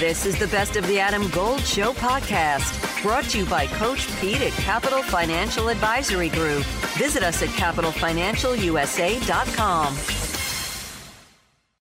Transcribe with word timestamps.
This 0.00 0.24
is 0.24 0.38
the 0.38 0.46
Best 0.46 0.76
of 0.76 0.86
the 0.86 0.98
Adam 0.98 1.28
Gold 1.28 1.60
Show 1.60 1.92
podcast, 1.92 3.02
brought 3.02 3.24
to 3.24 3.40
you 3.40 3.44
by 3.44 3.66
Coach 3.66 4.08
Pete 4.18 4.40
at 4.40 4.52
Capital 4.52 5.02
Financial 5.02 5.68
Advisory 5.68 6.30
Group. 6.30 6.64
Visit 6.96 7.22
us 7.22 7.42
at 7.42 7.50
capitalfinancialusa.com. 7.50 9.96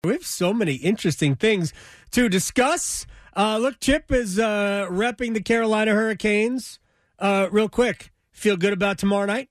We 0.03 0.13
have 0.15 0.25
so 0.25 0.55
many 0.55 0.77
interesting 0.77 1.37
things 1.37 1.75
to 2.13 2.31
discuss. 2.31 3.07
Uh, 3.37 3.59
look, 3.59 3.79
Chip 3.80 4.11
is 4.11 4.39
uh, 4.39 4.87
repping 4.91 5.35
the 5.35 5.43
Carolina 5.43 5.93
Hurricanes. 5.93 6.79
Uh, 7.19 7.48
real 7.51 7.69
quick, 7.69 8.12
feel 8.33 8.57
good 8.57 8.73
about 8.73 8.96
tomorrow 8.96 9.27
night? 9.27 9.51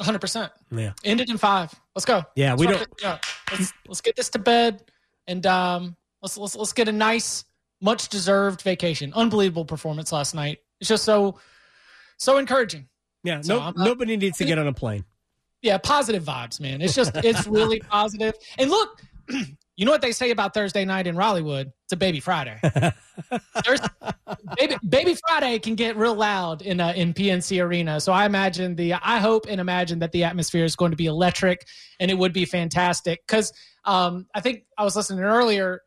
100%. 0.00 0.50
Yeah. 0.72 0.94
Ended 1.04 1.30
in 1.30 1.38
five. 1.38 1.72
Let's 1.94 2.06
go. 2.06 2.24
Yeah, 2.34 2.56
we 2.56 2.66
let's 2.66 2.80
don't. 2.80 2.90
yeah. 3.00 3.18
Let's, 3.52 3.72
let's 3.86 4.00
get 4.00 4.16
this 4.16 4.28
to 4.30 4.40
bed 4.40 4.82
and 5.28 5.46
um, 5.46 5.94
let's, 6.20 6.36
let's, 6.36 6.56
let's 6.56 6.72
get 6.72 6.88
a 6.88 6.92
nice, 6.92 7.44
much 7.82 8.08
deserved 8.08 8.62
vacation. 8.62 9.12
Unbelievable 9.14 9.64
performance 9.66 10.12
last 10.12 10.34
night. 10.34 10.58
It's 10.80 10.88
just 10.88 11.04
so, 11.04 11.38
so 12.16 12.38
encouraging. 12.38 12.88
Yeah, 13.24 13.40
So 13.42 13.56
no, 13.58 13.62
I'm- 13.62 13.74
nobody 13.76 14.16
needs 14.16 14.38
to 14.38 14.44
get 14.44 14.58
on 14.58 14.66
a 14.66 14.72
plane. 14.72 15.04
Yeah, 15.60 15.78
positive 15.78 16.24
vibes, 16.24 16.58
man. 16.60 16.80
It's 16.80 16.94
just, 16.94 17.12
it's 17.16 17.46
really 17.46 17.78
positive. 17.90 18.34
And 18.58 18.68
look, 18.70 19.00
you 19.76 19.84
know 19.84 19.92
what 19.92 20.02
they 20.02 20.10
say 20.10 20.30
about 20.32 20.54
Thursday 20.54 20.84
night 20.84 21.06
in 21.06 21.16
Raleighwood? 21.16 21.72
It's 21.84 21.92
a 21.92 21.96
baby 21.96 22.18
Friday. 22.18 22.58
There's, 23.64 23.80
baby, 24.56 24.76
baby 24.88 25.16
Friday 25.28 25.60
can 25.60 25.76
get 25.76 25.96
real 25.96 26.14
loud 26.16 26.62
in 26.62 26.80
uh, 26.80 26.92
in 26.96 27.14
PNC 27.14 27.62
Arena. 27.64 28.00
So 28.00 28.12
I 28.12 28.26
imagine 28.26 28.74
the 28.74 28.94
I 28.94 29.18
hope 29.18 29.46
and 29.48 29.60
imagine 29.60 30.00
that 30.00 30.10
the 30.10 30.24
atmosphere 30.24 30.64
is 30.64 30.74
going 30.74 30.90
to 30.90 30.96
be 30.96 31.06
electric, 31.06 31.64
and 32.00 32.10
it 32.10 32.14
would 32.18 32.32
be 32.32 32.44
fantastic. 32.44 33.20
Because 33.24 33.52
um, 33.84 34.26
I 34.34 34.40
think 34.40 34.64
I 34.76 34.82
was 34.82 34.96
listening 34.96 35.24
earlier. 35.24 35.80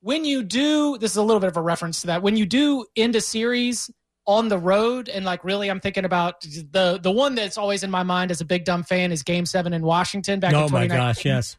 When 0.00 0.24
you 0.24 0.42
do, 0.42 0.96
this 0.98 1.10
is 1.12 1.16
a 1.16 1.22
little 1.22 1.40
bit 1.40 1.48
of 1.48 1.56
a 1.56 1.62
reference 1.62 2.00
to 2.02 2.08
that. 2.08 2.22
When 2.22 2.36
you 2.36 2.46
do 2.46 2.86
end 2.96 3.16
a 3.16 3.20
series 3.20 3.90
on 4.26 4.48
the 4.48 4.58
road, 4.58 5.08
and 5.08 5.24
like 5.24 5.44
really, 5.44 5.68
I'm 5.70 5.80
thinking 5.80 6.04
about 6.04 6.40
the 6.42 6.98
the 7.02 7.10
one 7.10 7.34
that's 7.34 7.58
always 7.58 7.82
in 7.82 7.90
my 7.90 8.02
mind 8.02 8.30
as 8.30 8.40
a 8.40 8.44
big 8.44 8.64
dumb 8.64 8.82
fan 8.82 9.12
is 9.12 9.22
Game 9.22 9.44
Seven 9.44 9.72
in 9.72 9.82
Washington 9.82 10.40
back 10.40 10.52
in 10.52 10.58
Oh 10.58 10.68
my 10.68 10.86
gosh, 10.86 11.24
yes. 11.24 11.56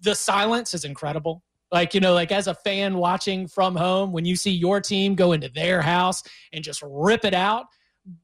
the 0.00 0.14
silence 0.14 0.74
is 0.74 0.84
incredible. 0.84 1.42
Like, 1.72 1.94
you 1.94 2.00
know, 2.00 2.14
like 2.14 2.32
as 2.32 2.48
a 2.48 2.54
fan 2.54 2.96
watching 2.96 3.46
from 3.46 3.76
home, 3.76 4.12
when 4.12 4.24
you 4.24 4.34
see 4.34 4.50
your 4.50 4.80
team 4.80 5.14
go 5.14 5.32
into 5.32 5.48
their 5.48 5.80
house 5.80 6.22
and 6.52 6.64
just 6.64 6.82
rip 6.84 7.24
it 7.24 7.34
out. 7.34 7.66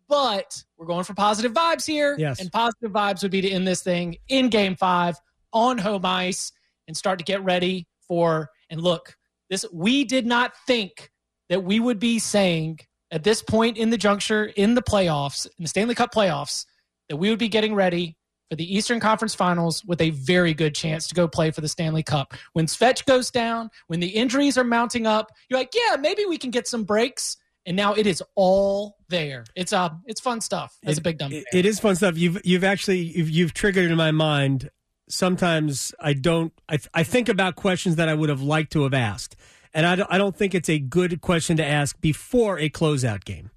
But 0.08 0.64
we're 0.76 0.86
going 0.86 1.04
for 1.04 1.14
positive 1.14 1.52
vibes 1.52 1.86
here. 1.86 2.16
Yes. 2.18 2.40
And 2.40 2.50
positive 2.50 2.90
vibes 2.90 3.22
would 3.22 3.30
be 3.30 3.42
to 3.42 3.50
end 3.50 3.66
this 3.66 3.82
thing 3.82 4.16
in 4.28 4.48
game 4.48 4.74
five 4.74 5.16
on 5.52 5.78
home 5.78 6.04
ice 6.04 6.50
and 6.88 6.96
start 6.96 7.20
to 7.20 7.24
get 7.24 7.44
ready 7.44 7.86
for. 8.08 8.50
And 8.68 8.80
look, 8.80 9.16
this, 9.50 9.64
we 9.72 10.04
did 10.04 10.26
not 10.26 10.52
think 10.66 11.10
that 11.48 11.62
we 11.62 11.80
would 11.80 11.98
be 11.98 12.18
saying 12.18 12.80
at 13.10 13.22
this 13.22 13.42
point 13.42 13.76
in 13.76 13.90
the 13.90 13.96
juncture 13.98 14.44
in 14.56 14.74
the 14.74 14.82
playoffs, 14.82 15.46
in 15.46 15.62
the 15.64 15.68
Stanley 15.68 15.94
Cup 15.94 16.12
playoffs, 16.12 16.66
that 17.08 17.16
we 17.16 17.30
would 17.30 17.38
be 17.38 17.48
getting 17.48 17.74
ready 17.74 18.16
for 18.50 18.56
the 18.56 18.76
Eastern 18.76 19.00
Conference 19.00 19.34
Finals 19.34 19.84
with 19.84 20.00
a 20.00 20.10
very 20.10 20.54
good 20.54 20.74
chance 20.74 21.06
to 21.08 21.14
go 21.14 21.26
play 21.28 21.50
for 21.50 21.60
the 21.60 21.68
Stanley 21.68 22.02
Cup. 22.02 22.34
When 22.52 22.66
Svech 22.66 23.04
goes 23.06 23.30
down, 23.30 23.70
when 23.88 24.00
the 24.00 24.08
injuries 24.08 24.58
are 24.58 24.64
mounting 24.64 25.06
up, 25.06 25.30
you're 25.48 25.58
like, 25.58 25.72
yeah, 25.74 25.96
maybe 25.96 26.24
we 26.26 26.38
can 26.38 26.50
get 26.50 26.66
some 26.68 26.84
breaks. 26.84 27.36
And 27.64 27.76
now 27.76 27.94
it 27.94 28.06
is 28.06 28.22
all 28.36 28.96
there. 29.08 29.44
It's 29.56 29.72
uh, 29.72 29.90
it's 30.06 30.20
fun 30.20 30.40
stuff. 30.40 30.76
As 30.84 30.98
a 30.98 31.00
big 31.00 31.18
dumb 31.18 31.32
It- 31.32 31.44
it 31.52 31.66
is 31.66 31.80
fun 31.80 31.96
stuff. 31.96 32.16
You've 32.16 32.40
you've 32.44 32.62
actually 32.62 33.00
you've, 33.00 33.28
you've 33.30 33.54
triggered 33.54 33.90
in 33.90 33.96
my 33.96 34.12
mind. 34.12 34.70
Sometimes 35.08 35.94
I 36.00 36.12
don't. 36.12 36.52
I 36.68 36.78
I 36.94 37.02
think 37.02 37.28
about 37.28 37.56
questions 37.56 37.96
that 37.96 38.08
I 38.08 38.14
would 38.14 38.28
have 38.28 38.42
liked 38.42 38.72
to 38.72 38.82
have 38.82 38.94
asked, 38.94 39.36
and 39.72 39.86
I 39.86 39.96
don't, 39.96 40.12
I 40.12 40.18
don't 40.18 40.36
think 40.36 40.54
it's 40.54 40.68
a 40.68 40.78
good 40.78 41.20
question 41.20 41.56
to 41.58 41.64
ask 41.64 42.00
before 42.00 42.58
a 42.58 42.68
closeout 42.68 43.24
game. 43.24 43.50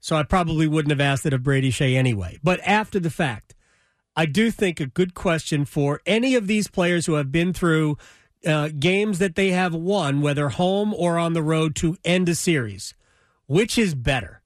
So 0.00 0.16
I 0.16 0.22
probably 0.22 0.66
wouldn't 0.66 0.90
have 0.90 1.00
asked 1.00 1.24
it 1.26 1.32
of 1.32 1.42
Brady 1.42 1.70
Skjei 1.70 1.96
anyway. 1.96 2.38
But 2.42 2.60
after 2.60 3.00
the 3.00 3.10
fact, 3.10 3.54
I 4.16 4.26
do 4.26 4.50
think 4.50 4.78
a 4.80 4.86
good 4.86 5.14
question 5.14 5.64
for 5.64 6.00
any 6.06 6.34
of 6.34 6.46
these 6.46 6.68
players 6.68 7.06
who 7.06 7.14
have 7.14 7.32
been 7.32 7.52
through 7.52 7.96
uh, 8.46 8.68
games 8.78 9.18
that 9.18 9.34
they 9.34 9.50
have 9.50 9.74
won, 9.74 10.20
whether 10.20 10.50
home 10.50 10.94
or 10.94 11.18
on 11.18 11.32
the 11.32 11.42
road, 11.42 11.74
to 11.76 11.96
end 12.04 12.28
a 12.28 12.34
series. 12.34 12.94
Which 13.46 13.78
is 13.78 13.94
better? 13.94 14.42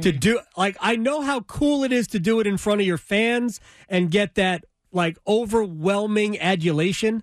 to 0.00 0.10
do 0.10 0.40
like 0.56 0.76
I 0.80 0.96
know 0.96 1.20
how 1.22 1.40
cool 1.42 1.84
it 1.84 1.92
is 1.92 2.08
to 2.08 2.18
do 2.18 2.40
it 2.40 2.48
in 2.48 2.56
front 2.56 2.80
of 2.80 2.86
your 2.86 2.98
fans 2.98 3.60
and 3.88 4.10
get 4.10 4.34
that 4.34 4.64
like 4.92 5.18
overwhelming 5.26 6.38
adulation 6.38 7.22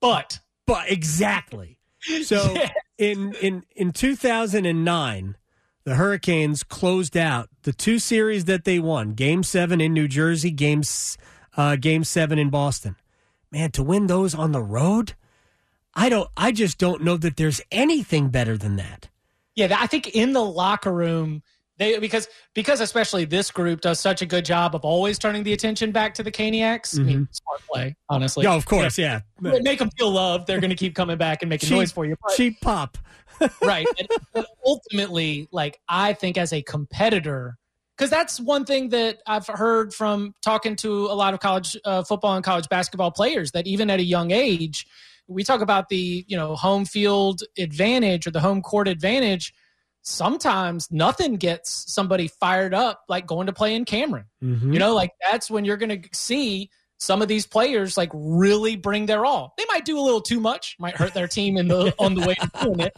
but 0.00 0.38
but 0.66 0.90
exactly. 0.90 1.78
So 2.22 2.52
Yes. 2.54 2.70
in 2.98 3.34
in 3.40 3.64
in 3.74 3.92
2009 3.92 5.36
the 5.84 5.94
hurricanes 5.94 6.62
closed 6.62 7.16
out 7.16 7.48
the 7.62 7.72
two 7.72 7.98
series 7.98 8.44
that 8.44 8.64
they 8.64 8.78
won 8.78 9.12
game 9.14 9.42
7 9.42 9.80
in 9.80 9.92
New 9.92 10.06
Jersey 10.08 10.50
games 10.50 11.16
uh 11.56 11.76
game 11.76 12.04
7 12.04 12.38
in 12.38 12.50
Boston. 12.50 12.96
Man 13.50 13.70
to 13.72 13.82
win 13.82 14.06
those 14.06 14.34
on 14.34 14.52
the 14.52 14.62
road? 14.62 15.14
I 15.94 16.08
don't 16.08 16.28
I 16.36 16.52
just 16.52 16.78
don't 16.78 17.02
know 17.02 17.16
that 17.16 17.36
there's 17.36 17.60
anything 17.72 18.28
better 18.28 18.56
than 18.56 18.76
that. 18.76 19.08
Yeah, 19.56 19.76
I 19.80 19.88
think 19.88 20.08
in 20.14 20.32
the 20.32 20.44
locker 20.44 20.92
room 20.92 21.42
they 21.78 21.98
because 21.98 22.28
because 22.54 22.80
especially 22.80 23.24
this 23.24 23.50
group 23.50 23.80
does 23.80 24.00
such 24.00 24.22
a 24.22 24.26
good 24.26 24.44
job 24.44 24.74
of 24.74 24.84
always 24.84 25.18
turning 25.18 25.42
the 25.42 25.52
attention 25.52 25.92
back 25.92 26.14
to 26.14 26.22
the 26.22 26.32
Caniacs. 26.32 26.98
I 26.98 27.02
mean, 27.02 27.28
smart 27.30 27.60
play, 27.70 27.96
honestly. 28.08 28.44
yeah 28.44 28.54
of 28.54 28.66
course 28.66 28.98
yeah, 28.98 29.20
Make 29.40 29.78
them 29.78 29.90
feel 29.96 30.10
loved. 30.10 30.46
They're 30.46 30.60
going 30.60 30.70
to 30.70 30.76
keep 30.76 30.94
coming 30.94 31.18
back 31.18 31.42
and 31.42 31.48
making 31.48 31.68
Cheap- 31.68 31.78
noise 31.78 31.92
for 31.92 32.04
you. 32.04 32.16
But- 32.22 32.36
cheap 32.36 32.60
pop 32.60 32.98
right. 33.62 33.86
And, 33.98 34.08
but 34.32 34.46
ultimately, 34.64 35.48
like 35.52 35.80
I 35.88 36.12
think 36.12 36.38
as 36.38 36.52
a 36.52 36.62
competitor, 36.62 37.56
because 37.96 38.10
that's 38.10 38.40
one 38.40 38.64
thing 38.64 38.90
that 38.90 39.18
I've 39.26 39.46
heard 39.46 39.92
from 39.92 40.34
talking 40.42 40.76
to 40.76 41.06
a 41.06 41.14
lot 41.14 41.34
of 41.34 41.40
college 41.40 41.76
uh, 41.84 42.02
football 42.04 42.34
and 42.34 42.44
college 42.44 42.68
basketball 42.68 43.10
players 43.10 43.52
that 43.52 43.66
even 43.66 43.90
at 43.90 44.00
a 44.00 44.04
young 44.04 44.30
age, 44.30 44.86
we 45.26 45.44
talk 45.44 45.60
about 45.60 45.88
the 45.88 46.24
you 46.26 46.36
know 46.36 46.56
home 46.56 46.84
field 46.84 47.42
advantage 47.58 48.26
or 48.26 48.30
the 48.30 48.40
home 48.40 48.62
court 48.62 48.88
advantage. 48.88 49.52
Sometimes 50.08 50.90
nothing 50.90 51.36
gets 51.36 51.84
somebody 51.92 52.28
fired 52.28 52.72
up 52.72 53.02
like 53.08 53.26
going 53.26 53.46
to 53.46 53.52
play 53.52 53.74
in 53.74 53.84
Cameron. 53.84 54.24
Mhm. 54.42 54.72
You 54.72 54.78
know, 54.78 54.94
like 54.94 55.12
that's 55.30 55.50
when 55.50 55.64
you're 55.64 55.76
going 55.76 56.02
to 56.02 56.08
see 56.12 56.70
some 56.96 57.20
of 57.22 57.28
these 57.28 57.46
players 57.46 57.96
like 57.96 58.10
really 58.14 58.74
bring 58.74 59.06
their 59.06 59.26
all. 59.26 59.54
They 59.58 59.64
might 59.68 59.84
do 59.84 59.98
a 59.98 60.02
little 60.02 60.20
too 60.20 60.40
much, 60.40 60.76
might 60.78 60.96
hurt 60.96 61.14
their 61.14 61.28
team 61.28 61.56
in 61.56 61.68
the 61.68 61.94
on 61.98 62.14
the 62.14 62.26
way 62.26 62.34
to 62.34 62.50
doing 62.62 62.80
it. 62.80 62.96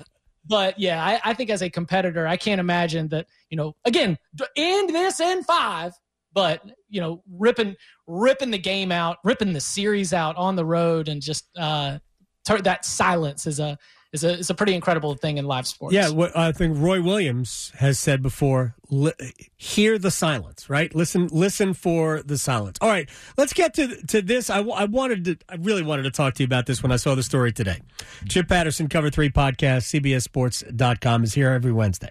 But 0.48 0.78
yeah, 0.78 1.04
I, 1.04 1.20
I 1.30 1.34
think 1.34 1.50
as 1.50 1.62
a 1.62 1.68
competitor, 1.68 2.26
I 2.26 2.36
can't 2.36 2.60
imagine 2.60 3.08
that. 3.08 3.26
You 3.50 3.56
know, 3.56 3.74
again, 3.84 4.16
end 4.56 4.90
this 4.90 5.20
in 5.20 5.42
five, 5.42 5.92
but 6.32 6.62
you 6.88 7.00
know, 7.00 7.22
ripping 7.28 7.76
ripping 8.06 8.52
the 8.52 8.58
game 8.58 8.92
out, 8.92 9.18
ripping 9.24 9.52
the 9.52 9.60
series 9.60 10.12
out 10.12 10.36
on 10.36 10.56
the 10.56 10.64
road, 10.64 11.08
and 11.08 11.20
just 11.20 11.48
uh, 11.58 11.98
that 12.46 12.84
silence 12.84 13.46
is 13.46 13.60
a 13.60 13.78
is 14.12 14.24
a 14.24 14.38
is 14.38 14.50
a 14.50 14.54
pretty 14.54 14.74
incredible 14.74 15.14
thing 15.14 15.38
in 15.38 15.44
live 15.44 15.66
sports. 15.66 15.94
Yeah, 15.94 16.08
what 16.08 16.36
I 16.36 16.52
think 16.52 16.76
Roy 16.78 17.00
Williams 17.00 17.72
has 17.76 17.98
said 17.98 18.22
before: 18.22 18.74
li- 18.90 19.12
hear 19.56 19.98
the 19.98 20.10
silence, 20.10 20.68
right? 20.68 20.92
Listen, 20.94 21.28
listen 21.30 21.74
for 21.74 22.22
the 22.22 22.36
silence. 22.36 22.78
All 22.80 22.88
right, 22.88 23.08
let's 23.36 23.52
get 23.52 23.74
to 23.74 24.02
to 24.06 24.20
this. 24.22 24.50
I, 24.50 24.56
w- 24.58 24.74
I 24.74 24.84
wanted 24.86 25.24
to, 25.26 25.36
I 25.48 25.56
really 25.56 25.82
wanted 25.82 26.02
to 26.02 26.10
talk 26.10 26.34
to 26.34 26.42
you 26.42 26.46
about 26.46 26.66
this 26.66 26.82
when 26.82 26.90
I 26.90 26.96
saw 26.96 27.14
the 27.14 27.22
story 27.22 27.52
today. 27.52 27.80
Chip 28.28 28.48
Patterson, 28.48 28.88
Cover 28.88 29.10
Three 29.10 29.30
podcast, 29.30 30.00
CBSSports.com 30.00 31.24
is 31.24 31.34
here 31.34 31.50
every 31.50 31.72
Wednesday. 31.72 32.10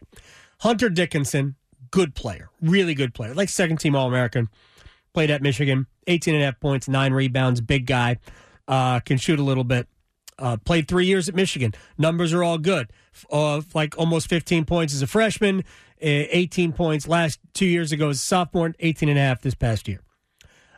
Hunter 0.62 0.90
Dickinson, 0.90 1.56
good 1.92 2.16
player, 2.16 2.50
really 2.62 2.94
good 2.94 3.14
player, 3.14 3.34
like 3.34 3.50
second 3.50 3.78
team 3.78 3.96
All 3.96 4.08
American. 4.08 4.50
Played 5.14 5.32
at 5.32 5.42
Michigan, 5.42 5.88
18 6.06 6.36
and 6.36 6.44
a 6.44 6.46
half 6.46 6.60
points, 6.60 6.88
nine 6.88 7.14
rebounds, 7.14 7.62
big 7.62 7.88
guy, 7.88 8.20
uh, 8.68 9.00
can 9.00 9.18
shoot 9.18 9.40
a 9.40 9.44
little 9.44 9.64
bit. 9.64 9.88
Uh, 10.40 10.58
played 10.58 10.88
three 10.88 11.06
years 11.06 11.28
at 11.28 11.36
Michigan. 11.36 11.74
Numbers 11.98 12.34
are 12.34 12.44
all 12.44 12.58
good. 12.58 12.92
Uh, 13.32 13.62
like 13.74 13.98
almost 13.98 14.30
15 14.30 14.66
points 14.66 14.94
as 14.94 15.02
a 15.02 15.08
freshman, 15.08 15.60
uh, 15.60 15.64
18 16.02 16.72
points 16.72 17.08
last 17.08 17.40
two 17.54 17.66
years 17.66 17.92
ago 17.92 18.10
as 18.10 18.18
a 18.18 18.20
sophomore, 18.20 18.74
18 18.80 19.10
and 19.10 19.18
a 19.18 19.22
half 19.22 19.42
this 19.42 19.54
past 19.54 19.88
year. 19.88 20.00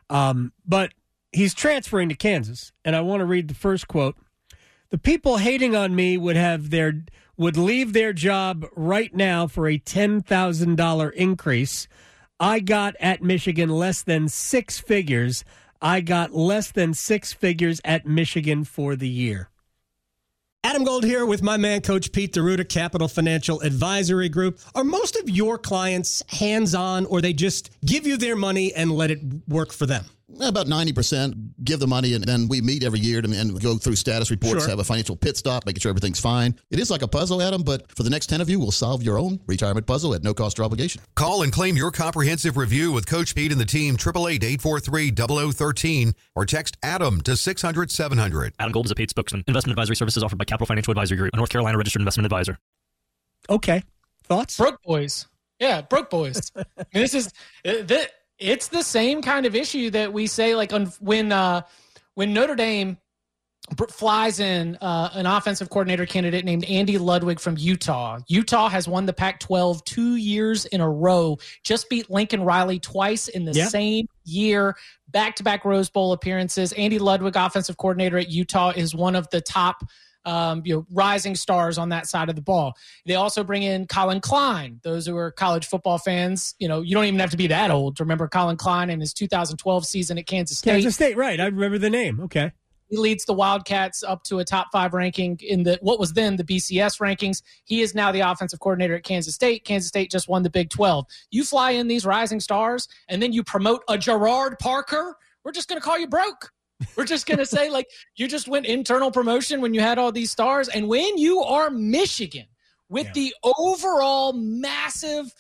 Um, 0.10 0.52
but 0.66 0.94
he's 1.32 1.54
transferring 1.54 2.10
to 2.10 2.16
Kansas, 2.16 2.72
and 2.84 2.96
I 2.96 3.02
want 3.02 3.22
to 3.22 3.26
read 3.26 3.48
the 3.48 3.54
first 3.54 3.88
quote. 3.88 4.16
The 4.90 4.98
people 4.98 5.38
hating 5.38 5.76
on 5.76 5.96
me 5.96 6.18
would 6.18 6.36
have 6.36 6.70
their 6.70 7.04
would 7.38 7.56
leave 7.56 7.94
their 7.94 8.12
job 8.12 8.66
right 8.76 9.14
now 9.16 9.48
for 9.48 9.68
a 9.68 9.78
ten 9.78 10.22
thousand 10.22 10.76
dollar 10.76 11.10
increase. 11.10 11.88
I 12.40 12.60
got 12.60 12.96
at 13.00 13.22
Michigan 13.22 13.70
less 13.70 14.02
than 14.02 14.28
six 14.28 14.80
figures. 14.80 15.46
I 15.82 16.02
got 16.02 16.34
less 16.34 16.72
than 16.72 16.94
six 16.94 17.32
figures 17.32 17.80
at 17.86 18.06
Michigan 18.06 18.64
for 18.66 18.96
the 18.96 19.08
year. 19.08 19.51
Adam 20.72 20.86
Gold 20.86 21.04
here 21.04 21.26
with 21.26 21.44
my 21.44 21.58
man, 21.58 21.82
Coach 21.82 22.14
Pete 22.14 22.32
D'Arruda, 22.32 22.64
Capital 22.64 23.10
Financial 23.10 23.60
Advisory 23.60 24.30
Group. 24.30 24.58
Are 24.74 24.86
most 24.86 25.18
of 25.18 25.30
your 25.30 25.58
clients 25.58 26.24
hands 26.30 26.74
on 26.74 27.06
or 27.08 27.20
they 27.20 27.34
just 27.34 27.72
give 27.86 28.08
you 28.08 28.16
their 28.16 28.38
money 28.38 28.74
and 28.74 28.90
let 28.90 29.12
it 29.12 29.20
work 29.50 29.74
for 29.74 29.86
them? 29.86 30.06
Eh, 30.40 30.48
about 30.48 30.68
90% 30.68 31.34
give 31.64 31.80
the 31.80 31.88
money 31.88 32.14
and 32.14 32.24
then 32.24 32.48
we 32.48 32.62
meet 32.62 32.84
every 32.84 33.00
year 33.00 33.20
and, 33.20 33.34
and 33.34 33.62
go 33.62 33.78
through 33.78 33.96
status 33.96 34.32
reports 34.32 34.62
Sure. 34.64 34.70
have 34.70 34.80
a 34.80 34.84
financial 34.84 35.16
pit 35.16 35.38
stop 35.38 35.66
making 35.66 35.80
sure 35.82 35.90
everything's 35.90 36.20
fine 36.20 36.56
it 36.72 36.80
is 36.80 36.90
like 36.90 37.02
a 37.02 37.08
puzzle 37.08 37.42
adam 37.42 37.62
but 37.64 37.92
for 37.96 38.04
the 38.04 38.10
next 38.10 38.28
10 38.28 38.42
of 38.42 38.50
you 38.50 38.60
we'll 38.60 38.72
solve 38.72 39.04
your 39.04 39.18
own 39.20 39.40
retirement 39.46 39.86
puzzle 39.86 40.14
at 40.16 40.24
no 40.24 40.34
cost 40.34 40.60
or 40.60 40.64
obligation 40.64 41.02
Call 41.16 41.44
and 41.44 41.52
claim 41.52 41.76
your 41.76 41.92
comprehensive 41.92 42.58
review 42.58 42.92
with 42.92 43.06
Coach 43.06 43.36
Pete 43.36 43.52
and 43.52 43.60
the 43.62 43.66
team, 43.66 43.98
888-843-0013, 43.98 46.14
or 46.36 46.46
text 46.46 46.78
ADAM 46.82 47.22
to 47.24 47.32
600-700. 47.32 48.52
Adam 48.60 48.72
Gold 48.72 48.86
is 48.86 48.92
a 48.92 48.96
paid 48.96 49.10
spokesman. 49.10 49.44
Investment 49.48 49.74
advisory 49.78 49.96
services 49.96 50.24
offered 50.24 50.38
by 50.38 50.46
Capital 50.46 50.68
Financial 50.68 50.92
Advisory 50.92 51.18
Group, 51.18 51.34
a 51.34 51.38
North 51.38 51.50
Carolina 51.50 51.78
registered 51.78 52.02
investment 52.02 52.26
advisor. 52.26 52.58
Okay. 53.50 53.84
Thoughts? 54.24 54.58
broke 54.58 54.82
boys. 54.84 55.28
Yeah, 55.60 55.82
broke 55.82 56.10
boys. 56.10 56.52
I 56.56 56.64
mean, 56.94 57.04
this 57.04 57.14
is 57.14 57.28
eh, 57.66 57.72
it- 57.72 57.88
th- 57.88 58.10
it's 58.42 58.68
the 58.70 58.84
same 58.84 59.22
kind 59.22 59.46
of 59.46 59.56
issue 59.56 59.90
that 59.92 60.12
we 60.12 60.28
say 60.28 60.56
like 60.56 60.74
on, 60.74 60.88
when 61.00 61.32
uh, 61.32 61.62
when 62.16 62.34
Notre 62.34 62.56
Dame 62.56 62.98
flies 63.90 64.40
in 64.40 64.76
uh, 64.82 65.12
an 65.14 65.26
offensive 65.26 65.70
coordinator 65.70 66.06
candidate 66.06 66.44
named 66.44 66.66
Andy 66.66 66.98
Ludwig 66.98 67.40
from 67.40 67.56
Utah. 67.58 68.20
Utah 68.28 68.68
has 68.68 68.88
won 68.88 69.06
the 69.06 69.14
Pac-12 69.14 69.86
two 69.86 70.16
years 70.16 70.66
in 70.66 70.82
a 70.82 70.90
row. 70.90 71.38
Just 71.64 71.88
beat 71.90 72.10
Lincoln 72.10 72.44
Riley 72.44 72.80
twice 72.80 73.28
in 73.28 73.46
the 73.46 73.54
Yeah. 73.54 73.68
same 73.68 74.08
year. 74.26 74.76
Back-to-back 75.10 75.64
Rose 75.64 75.90
Bowl 75.90 76.12
appearances. 76.12 76.74
Andy 76.74 77.00
Ludwig, 77.00 77.36
offensive 77.36 77.78
coordinator 77.78 78.18
at 78.18 78.30
Utah, 78.30 78.72
is 78.76 78.96
one 78.96 79.16
of 79.16 79.30
the 79.30 79.42
top 79.42 79.84
um, 80.26 80.62
you 80.66 80.76
know, 80.76 80.86
rising 80.92 81.36
stars 81.36 81.78
on 81.78 81.90
that 81.90 82.08
side 82.08 82.30
of 82.30 82.36
the 82.36 82.42
ball. 82.42 82.74
They 83.06 83.16
also 83.16 83.44
bring 83.44 83.64
in 83.64 83.88
Collin 83.88 84.22
Klein. 84.22 84.80
Those 84.84 85.06
who 85.06 85.18
are 85.18 85.32
college 85.32 85.68
football 85.68 85.98
fans, 85.98 86.56
you 86.60 86.68
know, 86.68 86.82
you 86.82 86.94
don't 86.96 87.06
even 87.06 87.20
have 87.20 87.32
to 87.32 87.38
be 87.38 87.48
that 87.48 87.72
old 87.72 87.98
to 87.98 88.04
remember 88.04 88.28
Collin 88.28 88.58
Klein 88.58 88.90
in 88.90 89.00
his 89.00 89.14
2012 89.14 89.86
season 89.86 90.18
at 90.18 90.28
Kansas 90.28 90.58
State. 90.58 90.72
Kansas 90.72 90.96
State, 90.96 91.18
right. 91.18 91.40
I 91.40 91.46
remember 91.46 91.78
the 91.78 91.90
name. 91.90 92.20
Okay. 92.22 92.52
He 92.92 92.98
leads 92.98 93.24
the 93.24 93.34
Wildcats 93.34 94.04
up 94.04 94.24
to 94.24 94.40
a 94.40 94.46
top 94.46 94.68
five 94.74 94.94
ranking 94.94 95.40
in 95.42 95.64
the 95.64 95.80
what 95.82 95.98
was 95.98 96.12
then 96.12 96.36
the 96.36 96.44
BCS 96.44 97.00
rankings. 97.00 97.42
He 97.64 97.82
is 97.82 97.96
now 97.96 98.12
the 98.12 98.20
offensive 98.20 98.60
coordinator 98.60 98.96
at 98.96 99.04
Kansas 99.04 99.34
State. 99.34 99.64
Kansas 99.64 99.88
State 99.88 100.12
just 100.12 100.28
won 100.28 100.44
the 100.44 100.50
Big 100.50 100.70
12. 100.70 101.06
You 101.32 101.46
fly 101.46 101.72
in 101.72 101.88
these 101.88 102.06
rising 102.06 102.42
stars 102.42 102.90
and 103.08 103.24
then 103.24 103.32
you 103.32 103.46
promote 103.46 103.84
a 103.88 103.94
Gerad 103.94 104.60
Parker. 104.60 105.16
We're 105.46 105.54
just 105.54 105.70
going 105.70 105.80
to 105.80 105.86
call 105.86 105.98
you 105.98 106.08
broke. 106.08 106.52
We're 106.96 107.06
just 107.06 107.26
going 107.26 107.38
to 107.38 107.46
say, 107.46 107.70
like, 107.70 107.88
you 108.16 108.28
just 108.28 108.48
went 108.48 108.66
internal 108.66 109.12
promotion 109.12 109.62
when 109.62 109.74
you 109.74 109.82
had 109.82 109.98
all 109.98 110.12
these 110.12 110.32
stars. 110.32 110.68
And 110.68 110.88
when 110.88 111.18
you 111.18 111.42
are 111.42 111.70
Michigan 111.70 112.48
with 112.90 113.08
Yeah. 113.08 113.12
the 113.14 113.36
overall 113.44 114.34
massive 114.34 115.34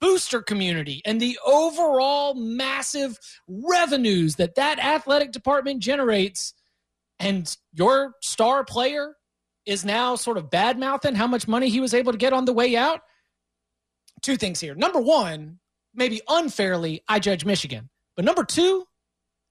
booster 0.00 0.42
community 0.42 1.00
and 1.04 1.20
the 1.20 1.38
overall 1.46 2.34
massive 2.34 3.18
revenues 3.46 4.36
that 4.36 4.56
that 4.56 4.78
athletic 4.78 5.32
department 5.32 5.80
generates, 5.80 6.52
and 7.18 7.56
your 7.72 8.14
star 8.22 8.64
player 8.64 9.14
is 9.66 9.84
now 9.84 10.16
sort 10.16 10.36
of 10.38 10.50
bad 10.50 10.78
mouthing 10.78 11.14
how 11.14 11.26
much 11.26 11.46
money 11.48 11.68
he 11.68 11.80
was 11.80 11.94
able 11.94 12.12
to 12.12 12.18
get 12.18 12.32
on 12.32 12.44
the 12.44 12.52
way 12.52 12.76
out. 12.76 13.02
Two 14.22 14.36
things 14.36 14.60
here. 14.60 14.74
Number 14.74 15.00
one, 15.00 15.60
maybe 15.94 16.20
unfairly, 16.28 17.02
I 17.08 17.18
judge 17.20 17.44
Michigan. 17.44 17.88
But 18.16 18.24
number 18.24 18.44
two, 18.44 18.84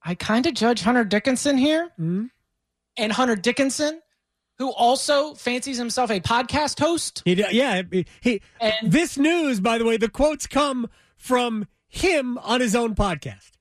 I 0.04 0.16
kind 0.16 0.46
of 0.46 0.54
judge 0.54 0.82
Hunter 0.82 1.04
Dickinson 1.04 1.58
here. 1.58 1.90
Mhm. 2.00 2.30
And 2.98 3.12
Hunter 3.12 3.36
Dickinson, 3.36 4.02
who 4.58 4.72
also 4.72 5.34
fancies 5.36 5.78
himself 5.78 6.10
a 6.10 6.20
podcast 6.20 6.80
host. 6.80 7.22
He, 7.26 7.34
yeah. 7.52 7.82
He, 7.92 8.06
he, 8.22 8.42
And 8.60 8.92
this 8.92 9.18
news, 9.18 9.60
by 9.60 9.78
the 9.78 9.86
way, 9.86 9.98
the 9.98 10.10
quotes 10.10 10.48
come 10.48 10.90
from 11.16 11.68
him 11.88 12.38
on 12.40 12.60
his 12.62 12.76
own 12.76 12.96
podcast. 12.96 13.52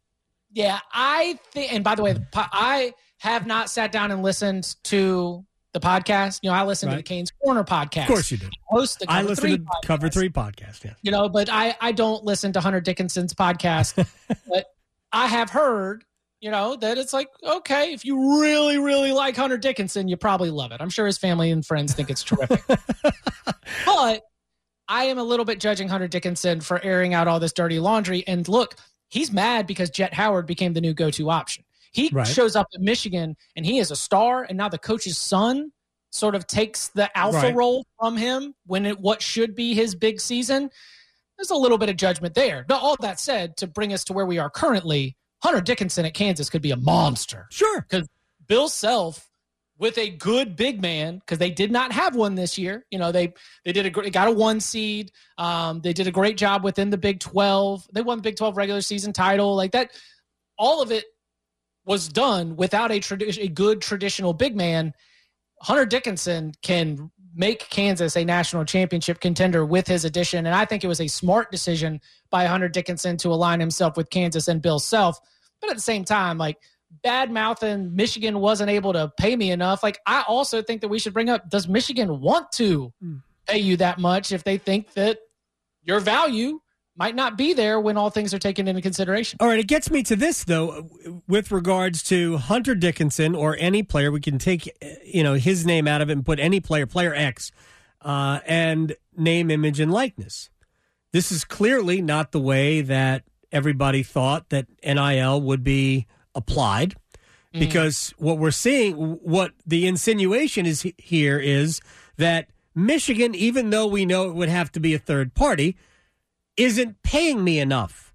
yeah, 0.52 0.78
I 0.92 1.38
think, 1.52 1.72
and 1.72 1.84
by 1.84 1.94
the 1.96 2.02
way, 2.02 2.16
I 2.34 2.94
have 3.18 3.46
not 3.46 3.68
sat 3.70 3.92
down 3.92 4.10
and 4.10 4.22
listened 4.22 4.76
to 4.84 5.44
the 5.74 5.80
podcast. 5.80 6.40
You 6.42 6.48
know, 6.50 6.56
I 6.56 6.64
listen 6.64 6.88
to 6.88 6.94
Right. 6.96 7.04
the 7.04 7.08
Canes 7.08 7.30
Corner 7.44 7.62
podcast. 7.64 8.02
Of 8.02 8.08
course 8.08 8.30
you 8.30 8.38
do. 8.38 8.48
host 8.68 9.00
the 9.00 9.06
I 9.10 9.20
listen 9.22 9.42
Three 9.42 9.56
to 9.58 9.62
podcast. 9.64 9.82
Cover 9.84 10.08
Three 10.08 10.30
podcast. 10.30 10.84
Yeah. 10.84 10.94
you 11.02 11.10
know, 11.10 11.28
but 11.28 11.50
I 11.50 11.76
I 11.80 11.92
don't 11.92 12.24
listen 12.24 12.52
to 12.54 12.60
Hunter 12.60 12.80
Dickinson's 12.80 13.34
podcast. 13.34 13.94
but 14.48 14.66
I 15.12 15.26
have 15.26 15.50
heard, 15.50 16.04
you 16.46 16.52
know, 16.52 16.76
that 16.76 16.96
it's 16.96 17.12
like 17.12 17.26
okay, 17.44 17.92
if 17.92 18.04
you 18.04 18.40
really 18.40 18.78
really 18.78 19.10
like 19.10 19.34
Hunter 19.34 19.58
Dickinson, 19.58 20.06
you 20.06 20.16
probably 20.16 20.48
love 20.48 20.70
it. 20.70 20.80
I'm 20.80 20.90
sure 20.90 21.04
his 21.04 21.18
family 21.18 21.50
and 21.50 21.66
friends 21.66 21.92
think 21.92 22.08
it's 22.08 22.22
terrific. 22.22 22.62
but 23.84 24.22
I 24.86 25.04
am 25.06 25.18
a 25.18 25.24
little 25.24 25.44
bit 25.44 25.58
judging 25.58 25.88
Hunter 25.88 26.06
Dickinson 26.06 26.60
for 26.60 26.80
airing 26.84 27.14
out 27.14 27.26
all 27.26 27.40
this 27.40 27.52
dirty 27.52 27.80
laundry. 27.80 28.22
And 28.28 28.46
look, 28.46 28.76
he's 29.08 29.32
mad 29.32 29.66
because 29.66 29.90
Jett 29.90 30.14
Howard 30.14 30.46
became 30.46 30.72
the 30.72 30.80
new 30.80 30.94
go-to 30.94 31.30
option. 31.30 31.64
He 31.90 32.10
Right. 32.12 32.24
shows 32.24 32.54
up 32.54 32.68
at 32.72 32.80
Michigan 32.80 33.34
and 33.56 33.66
he 33.66 33.80
is 33.80 33.90
a 33.90 33.96
star, 33.96 34.44
and 34.44 34.56
now 34.56 34.68
the 34.68 34.78
coach's 34.78 35.18
son 35.18 35.72
sort 36.10 36.36
of 36.36 36.46
takes 36.46 36.90
the 36.90 37.10
alpha 37.18 37.38
Right. 37.48 37.56
role 37.56 37.84
from 37.98 38.16
him 38.16 38.54
when 38.66 38.86
it 38.86 39.00
what 39.00 39.20
should 39.20 39.56
be 39.56 39.74
his 39.74 39.96
big 39.96 40.20
season. 40.20 40.70
There's 41.36 41.50
a 41.50 41.56
little 41.56 41.76
bit 41.76 41.88
of 41.88 41.96
judgment 41.96 42.36
there. 42.36 42.64
But 42.68 42.80
all 42.80 42.94
that 43.00 43.18
said, 43.18 43.56
to 43.56 43.66
bring 43.66 43.92
us 43.92 44.04
to 44.04 44.12
where 44.12 44.26
we 44.26 44.38
are 44.38 44.48
currently, 44.48 45.16
Hunter 45.46 45.60
Dickinson 45.60 46.04
at 46.04 46.12
Kansas 46.12 46.50
could 46.50 46.60
be 46.60 46.72
a 46.72 46.76
monster. 46.76 47.46
Sure. 47.52 47.80
Because 47.80 48.08
Bill 48.48 48.68
Self 48.68 49.30
with 49.78 49.96
a 49.96 50.10
good 50.10 50.56
big 50.56 50.82
man 50.82 51.18
because 51.18 51.38
they 51.38 51.50
did 51.50 51.70
not 51.70 51.92
have 51.92 52.16
one 52.16 52.34
this 52.34 52.58
year. 52.58 52.84
You 52.90 52.98
know, 52.98 53.12
they 53.12 53.32
they 53.64 53.72
did 53.72 53.86
a 53.86 53.90
great, 53.90 54.12
got 54.12 54.26
a 54.26 54.32
one 54.32 54.58
seed. 54.58 55.12
Um, 55.38 55.80
they 55.82 55.92
did 55.92 56.08
a 56.08 56.10
great 56.10 56.36
job 56.36 56.64
within 56.64 56.90
the 56.90 56.98
Big 56.98 57.20
Twelve. 57.20 57.86
They 57.92 58.02
won 58.02 58.18
the 58.18 58.22
Big 58.22 58.34
Twelve 58.34 58.56
regular 58.56 58.80
season 58.80 59.12
title. 59.12 59.54
Like 59.54 59.70
that, 59.70 59.92
all 60.58 60.82
of 60.82 60.90
it 60.90 61.04
was 61.84 62.08
done 62.08 62.56
without 62.56 62.90
a 62.90 62.98
tradi- 62.98 63.40
a 63.40 63.46
good 63.46 63.80
traditional 63.80 64.32
big 64.32 64.56
man. 64.56 64.94
Hunter 65.62 65.86
Dickinson 65.86 66.54
can 66.62 67.12
make 67.36 67.60
Kansas 67.70 68.16
a 68.16 68.24
national 68.24 68.64
championship 68.64 69.20
contender 69.20 69.64
with 69.64 69.86
his 69.86 70.04
addition, 70.04 70.46
and 70.46 70.56
I 70.56 70.64
think 70.64 70.82
it 70.82 70.88
was 70.88 71.00
a 71.00 71.06
smart 71.06 71.52
decision 71.52 72.00
by 72.30 72.46
Hunter 72.46 72.68
Dickinson 72.68 73.16
to 73.18 73.28
align 73.28 73.60
himself 73.60 73.96
with 73.96 74.10
Kansas 74.10 74.48
and 74.48 74.60
Bill 74.60 74.80
Self. 74.80 75.20
But 75.60 75.70
at 75.70 75.76
the 75.76 75.82
same 75.82 76.04
time, 76.04 76.38
like 76.38 76.58
bad 77.02 77.30
mouthing 77.30 77.94
Michigan 77.94 78.38
wasn't 78.40 78.70
able 78.70 78.92
to 78.92 79.12
pay 79.18 79.34
me 79.36 79.50
enough. 79.50 79.82
Like 79.82 79.98
I 80.06 80.24
also 80.28 80.62
think 80.62 80.80
that 80.82 80.88
we 80.88 80.98
should 80.98 81.12
bring 81.14 81.28
up: 81.30 81.48
Does 81.50 81.68
Michigan 81.68 82.20
want 82.20 82.52
to 82.52 82.92
Hmm. 83.00 83.16
pay 83.46 83.58
you 83.58 83.76
that 83.78 83.98
much 83.98 84.32
if 84.32 84.44
they 84.44 84.58
think 84.58 84.92
that 84.94 85.18
your 85.82 86.00
value 86.00 86.60
might 86.98 87.14
not 87.14 87.36
be 87.36 87.52
there 87.52 87.78
when 87.78 87.96
all 87.98 88.08
things 88.08 88.32
are 88.32 88.38
taken 88.38 88.66
into 88.68 88.80
consideration? 88.80 89.36
All 89.40 89.48
right, 89.48 89.58
it 89.58 89.66
gets 89.66 89.90
me 89.90 90.02
to 90.04 90.16
this 90.16 90.44
though, 90.44 90.88
with 91.28 91.50
regards 91.52 92.02
to 92.04 92.38
Hunter 92.38 92.74
Dickinson 92.74 93.34
or 93.34 93.56
any 93.58 93.82
player. 93.82 94.10
We 94.10 94.20
can 94.20 94.38
take, 94.38 94.70
you 95.04 95.22
know, 95.22 95.34
his 95.34 95.66
name 95.66 95.86
out 95.86 96.00
of 96.00 96.08
it 96.08 96.12
and 96.14 96.24
put 96.24 96.38
any 96.40 96.58
player, 96.60 96.86
player 96.86 97.14
X, 97.14 97.52
uh, 98.00 98.40
and 98.46 98.96
name, 99.16 99.50
image, 99.50 99.78
and 99.78 99.92
likeness. 99.92 100.48
This 101.12 101.30
is 101.30 101.44
clearly 101.44 102.00
not 102.00 102.32
the 102.32 102.40
way 102.40 102.80
that 102.80 103.24
everybody 103.52 104.02
thought 104.02 104.50
that 104.50 104.66
NIL 104.84 105.40
would 105.40 105.64
be 105.64 106.06
applied, 106.34 106.94
mm. 107.54 107.60
because 107.60 108.14
what 108.18 108.38
we're 108.38 108.50
seeing, 108.50 108.94
what 108.94 109.52
the 109.66 109.86
insinuation 109.86 110.66
is 110.66 110.90
here 110.98 111.38
is 111.38 111.80
that 112.16 112.48
Michigan, 112.74 113.34
even 113.34 113.70
though 113.70 113.86
we 113.86 114.04
know 114.04 114.28
it 114.28 114.34
would 114.34 114.48
have 114.48 114.70
to 114.72 114.80
be 114.80 114.94
a 114.94 114.98
third 114.98 115.34
party, 115.34 115.76
isn't 116.56 117.02
paying 117.02 117.42
me 117.42 117.58
enough. 117.58 118.14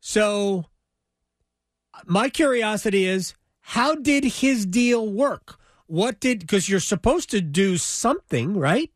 So 0.00 0.66
my 2.06 2.28
curiosity 2.28 3.06
is 3.06 3.34
how 3.60 3.94
did 3.94 4.24
his 4.24 4.66
deal 4.66 5.08
work? 5.08 5.58
What 5.86 6.20
did 6.20 6.40
because 6.40 6.68
you're 6.68 6.80
supposed 6.80 7.30
to 7.30 7.40
do 7.40 7.76
something, 7.76 8.56
right? 8.56 8.90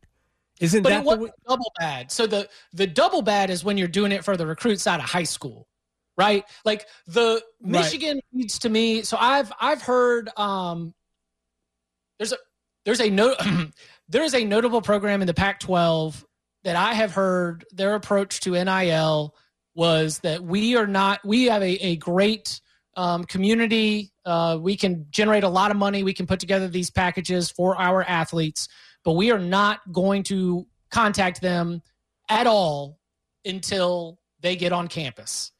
Isn't 0.59 0.83
But 0.83 0.89
that 0.89 1.01
it 1.01 1.09
the 1.09 1.17
was 1.17 1.31
double 1.47 1.71
bad. 1.79 2.11
So 2.11 2.27
the 2.27 2.49
the 2.73 2.87
double 2.87 3.21
bad 3.21 3.49
is 3.49 3.63
when 3.63 3.77
you're 3.77 3.87
doing 3.87 4.11
it 4.11 4.23
for 4.23 4.35
the 4.35 4.47
recruits 4.47 4.87
out 4.87 4.99
of 4.99 5.05
high 5.05 5.23
school, 5.23 5.66
right? 6.17 6.43
Like 6.65 6.85
the 7.07 7.41
Right. 7.61 7.71
Michigan 7.71 8.19
needs 8.31 8.59
to 8.59 8.69
me. 8.69 9.03
So 9.03 9.17
I've 9.19 9.51
I've 9.59 9.81
heard 9.81 10.29
um 10.37 10.93
there's 12.19 12.33
a 12.33 12.37
there's 12.85 13.01
a 13.01 13.09
note 13.09 13.37
there 14.09 14.23
is 14.23 14.33
a 14.33 14.43
notable 14.43 14.81
program 14.81 15.21
in 15.21 15.27
the 15.27 15.33
Pac-12 15.33 16.23
that 16.63 16.75
I 16.75 16.93
have 16.93 17.13
heard 17.13 17.65
their 17.71 17.95
approach 17.95 18.41
to 18.41 18.51
NIL 18.51 19.35
was 19.75 20.19
that 20.19 20.43
we 20.43 20.75
are 20.75 20.87
not 20.87 21.19
we 21.23 21.45
have 21.45 21.61
a, 21.61 21.85
a 21.85 21.95
great 21.97 22.59
um, 22.95 23.23
community. 23.25 24.11
Uh, 24.25 24.57
we 24.59 24.75
can 24.75 25.05
generate 25.11 25.43
a 25.43 25.49
lot 25.49 25.69
of 25.69 25.77
money. 25.77 26.03
We 26.03 26.13
can 26.13 26.25
put 26.25 26.39
together 26.39 26.67
these 26.67 26.89
packages 26.89 27.51
for 27.51 27.79
our 27.79 28.03
athletes, 28.03 28.67
but 29.05 29.13
we 29.13 29.31
are 29.31 29.39
not 29.39 29.79
going 29.91 30.23
to 30.23 30.65
contact 30.89 31.41
them 31.41 31.81
at 32.27 32.47
all 32.47 32.99
until 33.45 34.19
they 34.41 34.55
get 34.55 34.73
on 34.73 34.87
campus. 34.87 35.51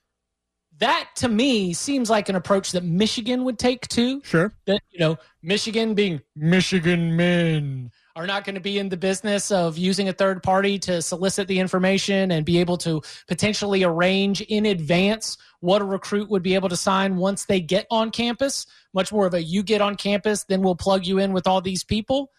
That 0.80 1.10
to 1.18 1.28
me 1.28 1.74
seems 1.74 2.10
like 2.10 2.30
an 2.30 2.36
approach 2.36 2.72
that 2.74 2.84
Michigan 2.84 3.44
would 3.44 3.58
take 3.58 3.88
too 3.88 4.22
sure? 4.24 4.54
that 4.66 4.82
you 4.92 5.00
know 5.00 5.18
michigan 5.42 5.94
being 5.94 6.22
michigan 6.36 7.16
men 7.16 7.92
are 8.18 8.26
not 8.26 8.44
going 8.44 8.56
to 8.56 8.62
be 8.62 8.80
in 8.80 8.90
the 8.90 8.98
business 8.98 9.52
of 9.52 9.78
using 9.78 10.10
a 10.10 10.14
third 10.14 10.42
party 10.42 10.80
to 10.80 11.04
solicit 11.04 11.48
the 11.48 11.60
information 11.60 12.32
and 12.32 12.48
be 12.48 12.60
able 12.60 12.76
to 12.76 13.00
potentially 13.28 13.84
arrange 13.84 14.42
in 14.42 14.66
advance 14.66 15.38
what 15.60 15.84
a 15.84 15.86
recruit 15.86 16.28
would 16.28 16.42
be 16.42 16.56
able 16.56 16.68
to 16.68 16.76
sign 16.76 17.18
once 17.18 17.46
they 17.46 17.60
get 17.60 17.86
on 17.92 18.10
campus. 18.10 18.66
Much 18.92 19.12
more 19.12 19.28
of 19.28 19.36
a 19.36 19.44
you 19.44 19.62
get 19.62 19.82
on 19.82 19.96
campus, 19.96 20.46
then 20.46 20.64
we'll 20.64 20.76
plug 20.76 21.06
you 21.06 21.20
in 21.20 21.32
with 21.32 21.46
all 21.46 21.62
these 21.62 21.84
people. 21.84 22.32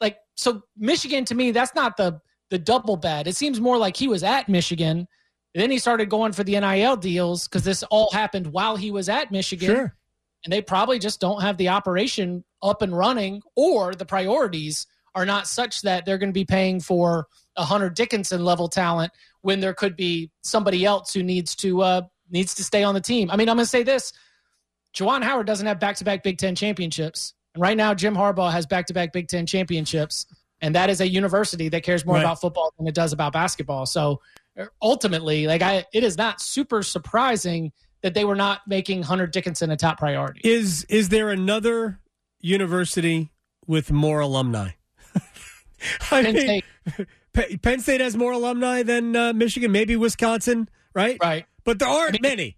Like 0.00 0.18
so 0.34 0.62
Michigan 0.76 1.24
to 1.26 1.34
me, 1.36 1.52
that's 1.52 1.76
not 1.76 1.96
the 1.96 2.20
the 2.50 2.58
double 2.58 2.96
bad. 2.96 3.28
It 3.28 3.36
seems 3.36 3.60
more 3.60 3.78
like 3.78 3.96
he 3.96 4.08
was 4.08 4.24
at 4.24 4.48
Michigan. 4.48 5.06
Then 5.54 5.70
he 5.70 5.78
started 5.78 6.08
going 6.08 6.32
for 6.32 6.44
the 6.44 6.58
NIL 6.58 6.96
deals 6.96 7.48
because 7.48 7.64
this 7.64 7.82
all 7.84 8.10
happened 8.12 8.46
while 8.46 8.76
he 8.76 8.90
was 8.90 9.08
at 9.08 9.32
Michigan. 9.32 9.68
Sure. 9.68 9.96
And 10.44 10.52
they 10.52 10.62
probably 10.62 10.98
just 10.98 11.20
don't 11.20 11.42
have 11.42 11.56
the 11.56 11.68
operation 11.68 12.44
up 12.62 12.82
and 12.82 12.96
running 12.96 13.42
or 13.56 13.94
the 13.94 14.06
priorities 14.06 14.86
are 15.14 15.26
not 15.26 15.46
such 15.48 15.82
that 15.82 16.06
they're 16.06 16.18
going 16.18 16.30
to 16.30 16.34
be 16.34 16.44
paying 16.44 16.80
for 16.80 17.26
a 17.56 17.64
Hunter 17.64 17.90
Dickinson 17.90 18.44
level 18.44 18.68
talent 18.68 19.12
when 19.42 19.60
there 19.60 19.74
could 19.74 19.96
be 19.96 20.30
somebody 20.42 20.84
else 20.84 21.12
who 21.12 21.22
needs 21.22 21.56
to 21.56 21.82
uh, 21.82 22.02
needs 22.30 22.54
to 22.54 22.64
stay 22.64 22.84
on 22.84 22.94
the 22.94 23.00
team. 23.00 23.28
I 23.30 23.36
mean, 23.36 23.48
I'm 23.48 23.56
going 23.56 23.64
to 23.64 23.68
say 23.70 23.82
this: 23.82 24.12
Juwan 24.94 25.22
Howard 25.22 25.46
doesn't 25.46 25.66
have 25.66 25.80
back 25.80 25.96
to 25.96 26.04
back 26.04 26.22
Big 26.22 26.38
Ten 26.38 26.54
championships, 26.54 27.34
and 27.54 27.62
right 27.62 27.76
now 27.76 27.92
Jim 27.92 28.14
Harbaugh 28.14 28.52
has 28.52 28.66
back 28.66 28.86
to 28.86 28.94
back 28.94 29.12
Big 29.12 29.26
Ten 29.28 29.46
championships, 29.46 30.26
and 30.60 30.74
that 30.76 30.90
is 30.90 31.00
a 31.00 31.08
university 31.08 31.68
that 31.70 31.82
cares 31.82 32.06
more 32.06 32.14
Right. 32.14 32.22
about 32.22 32.40
football 32.40 32.72
than 32.78 32.86
it 32.86 32.94
does 32.94 33.12
about 33.12 33.32
basketball. 33.32 33.86
So 33.86 34.20
ultimately, 34.82 35.46
like 35.46 35.62
I, 35.62 35.84
it 35.92 36.04
is 36.04 36.16
not 36.16 36.40
super 36.40 36.82
surprising 36.82 37.72
that 38.02 38.14
they 38.14 38.24
were 38.24 38.36
not 38.36 38.62
making 38.66 39.02
Hunter 39.02 39.26
Dickinson 39.26 39.70
a 39.70 39.76
top 39.76 39.98
priority. 39.98 40.40
Is 40.44 40.84
is 40.84 41.08
there 41.08 41.30
another 41.30 42.00
university 42.40 43.32
with 43.66 43.92
more 43.92 44.20
alumni? 44.20 44.70
I 46.10 46.22
Penn 46.22 46.34
mean, 46.34 46.42
State. 46.42 46.64
Penn 47.62 47.80
State 47.80 48.00
has 48.00 48.16
more 48.16 48.32
alumni 48.32 48.82
than 48.82 49.14
uh, 49.14 49.32
Michigan, 49.32 49.70
maybe 49.70 49.96
Wisconsin, 49.96 50.68
right? 50.94 51.18
Right. 51.22 51.46
But 51.64 51.78
there 51.78 51.88
aren't 51.88 52.20
many. 52.20 52.56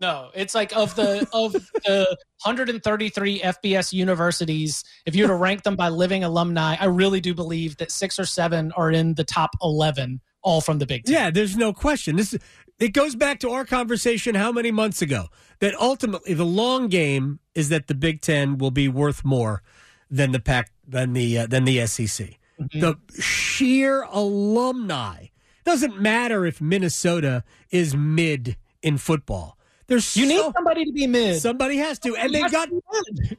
No, 0.00 0.30
it's 0.34 0.54
like 0.54 0.74
of 0.74 0.94
the 0.94 1.28
of 1.32 1.52
the 1.52 2.16
133 2.44 3.40
FBS 3.40 3.92
universities, 3.92 4.82
if 5.04 5.14
you 5.14 5.24
were 5.24 5.28
to 5.28 5.34
rank 5.34 5.62
them 5.62 5.76
by 5.76 5.88
living 5.90 6.24
alumni, 6.24 6.76
I 6.80 6.86
really 6.86 7.20
do 7.20 7.34
believe 7.34 7.76
that 7.76 7.90
six 7.90 8.18
or 8.18 8.24
seven 8.24 8.72
are 8.72 8.90
in 8.90 9.14
the 9.14 9.24
top 9.24 9.50
11, 9.62 10.20
all 10.42 10.62
from 10.62 10.78
the 10.78 10.86
Big 10.86 11.04
Ten. 11.04 11.14
Yeah, 11.14 11.30
there's 11.30 11.56
no 11.56 11.72
question. 11.74 12.16
This 12.16 12.36
it 12.78 12.94
goes 12.94 13.14
back 13.14 13.40
to 13.40 13.50
our 13.50 13.66
conversation 13.66 14.34
how 14.34 14.52
many 14.52 14.70
months 14.70 15.02
ago 15.02 15.26
that 15.58 15.74
ultimately 15.74 16.32
the 16.32 16.46
long 16.46 16.88
game 16.88 17.40
is 17.54 17.68
that 17.68 17.86
the 17.86 17.94
Big 17.94 18.22
Ten 18.22 18.56
will 18.56 18.70
be 18.70 18.88
worth 18.88 19.22
more 19.22 19.62
than 20.10 20.32
the 20.32 20.40
pack 20.40 20.72
than 20.88 21.12
the 21.12 21.40
uh, 21.40 21.46
than 21.46 21.64
the 21.64 21.86
SEC. 21.86 22.38
The 22.74 22.96
sheer 23.18 24.02
alumni 24.10 25.26
doesn't 25.64 26.00
matter 26.00 26.44
if 26.44 26.60
Minnesota 26.60 27.44
is 27.70 27.94
mid 27.94 28.56
in 28.82 28.98
football. 28.98 29.56
There's 29.90 30.16
You 30.16 30.24
need 30.24 30.40
somebody 30.54 30.84
to 30.84 30.92
be 30.92 31.08
mid. 31.08 31.42
somebody 31.42 31.78
has 31.78 31.98
to, 31.98 32.14
and 32.14 32.32
they've 32.32 32.50
got 32.52 32.68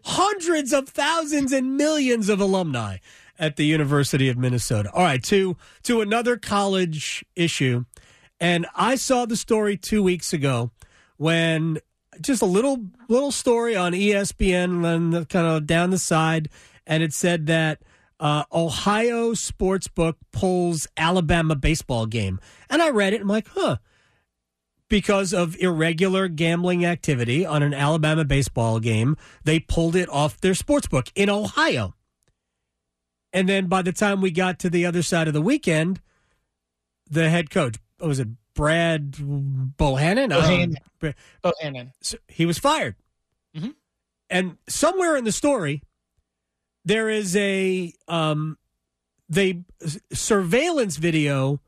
hundreds 0.03 0.73
of 0.73 0.89
thousands 0.89 1.53
and 1.53 1.77
millions 1.77 2.27
of 2.27 2.41
alumni 2.41 2.97
at 3.39 3.55
the 3.55 3.63
University 3.63 4.27
of 4.27 4.37
Minnesota. 4.37 4.91
All 4.93 5.01
right, 5.01 5.23
to 5.23 5.55
to 5.83 6.01
another 6.01 6.35
college 6.35 7.23
issue, 7.37 7.85
and 8.41 8.67
I 8.75 8.95
saw 8.95 9.25
the 9.25 9.37
story 9.37 9.77
two 9.77 10.03
weeks 10.03 10.33
ago 10.33 10.71
when 11.15 11.79
just 12.19 12.41
a 12.41 12.45
little 12.45 12.85
little 13.07 13.31
story 13.31 13.77
on 13.77 13.93
ESPN 13.93 14.85
and 14.85 15.29
kind 15.29 15.47
of 15.47 15.65
down 15.65 15.91
the 15.91 15.97
side, 15.97 16.49
and 16.85 17.01
it 17.01 17.13
said 17.13 17.47
that. 17.47 17.81
Uh, 18.19 18.43
Ohio 18.53 19.31
Sportsbook 19.31 20.13
pulls 20.31 20.85
Alabama 20.95 21.55
baseball 21.55 22.05
game. 22.05 22.39
And 22.69 22.79
I 22.79 22.91
read 22.91 23.13
it. 23.15 23.21
I'm 23.21 23.27
like, 23.27 23.47
huh 23.47 23.77
because 24.91 25.33
of 25.33 25.55
irregular 25.59 26.27
gambling 26.27 26.85
activity 26.85 27.45
on 27.45 27.63
an 27.63 27.73
Alabama 27.73 28.25
baseball 28.25 28.79
game, 28.81 29.15
they 29.45 29.57
pulled 29.57 29.95
it 29.95 30.09
off 30.09 30.39
their 30.41 30.53
sports 30.53 30.85
book 30.85 31.07
in 31.15 31.29
Ohio. 31.29 31.95
And 33.31 33.47
then 33.47 33.67
by 33.67 33.81
the 33.81 33.93
time 33.93 34.19
we 34.19 34.31
got 34.31 34.59
to 34.59 34.69
the 34.69 34.85
other 34.85 35.01
side 35.01 35.29
of 35.29 35.33
the 35.33 35.41
weekend, 35.41 36.01
the 37.09 37.29
head 37.29 37.49
coach, 37.49 37.77
was 38.01 38.19
it 38.19 38.27
Brad 38.53 39.13
Bohannon? 39.13 40.29
Bohannon. 40.29 40.75
Um, 41.01 41.13
Bohannon. 41.41 41.91
he 42.27 42.45
was 42.45 42.59
fired. 42.59 42.95
Mhm. 43.55 43.75
And 44.29 44.57
somewhere 44.67 45.15
in 45.15 45.23
the 45.23 45.31
story, 45.31 45.83
there 46.83 47.09
is 47.09 47.33
a 47.37 47.93
um, 48.09 48.57
they 49.29 49.63
surveillance 50.11 50.97
video 50.97 51.61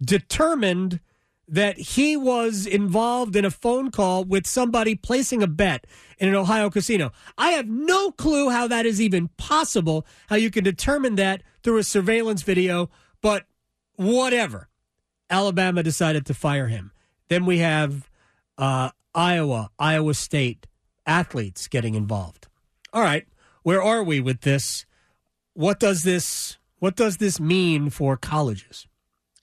determined 0.00 1.00
that 1.48 1.78
he 1.78 2.16
was 2.16 2.66
involved 2.66 3.36
in 3.36 3.44
a 3.44 3.50
phone 3.50 3.90
call 3.90 4.24
with 4.24 4.46
somebody 4.46 4.94
placing 4.94 5.42
a 5.42 5.46
bet 5.46 5.86
in 6.18 6.28
an 6.28 6.34
Ohio 6.34 6.70
casino. 6.70 7.12
I 7.38 7.50
have 7.50 7.68
no 7.68 8.10
clue 8.10 8.50
how 8.50 8.66
that 8.66 8.86
is 8.86 9.00
even 9.00 9.28
possible, 9.36 10.06
how 10.28 10.36
you 10.36 10.50
can 10.50 10.64
determine 10.64 11.14
that 11.16 11.42
through 11.62 11.78
a 11.78 11.84
surveillance 11.84 12.42
video, 12.42 12.90
but 13.22 13.46
whatever. 13.94 14.68
Alabama 15.30 15.82
decided 15.82 16.26
to 16.26 16.34
fire 16.34 16.68
him. 16.68 16.92
Then 17.28 17.46
we 17.46 17.58
have 17.58 18.08
uh, 18.58 18.90
Iowa, 19.14 19.70
Iowa 19.78 20.14
State 20.14 20.66
athletes 21.06 21.68
getting 21.68 21.94
involved. 21.94 22.48
All 22.92 23.02
right, 23.02 23.26
where 23.62 23.82
are 23.82 24.02
we 24.02 24.20
with 24.20 24.42
this? 24.42 24.86
What 25.54 25.80
does 25.80 26.02
this 26.02 26.58
what 26.78 26.94
does 26.94 27.16
this 27.16 27.40
mean 27.40 27.88
for 27.90 28.16
colleges? 28.16 28.86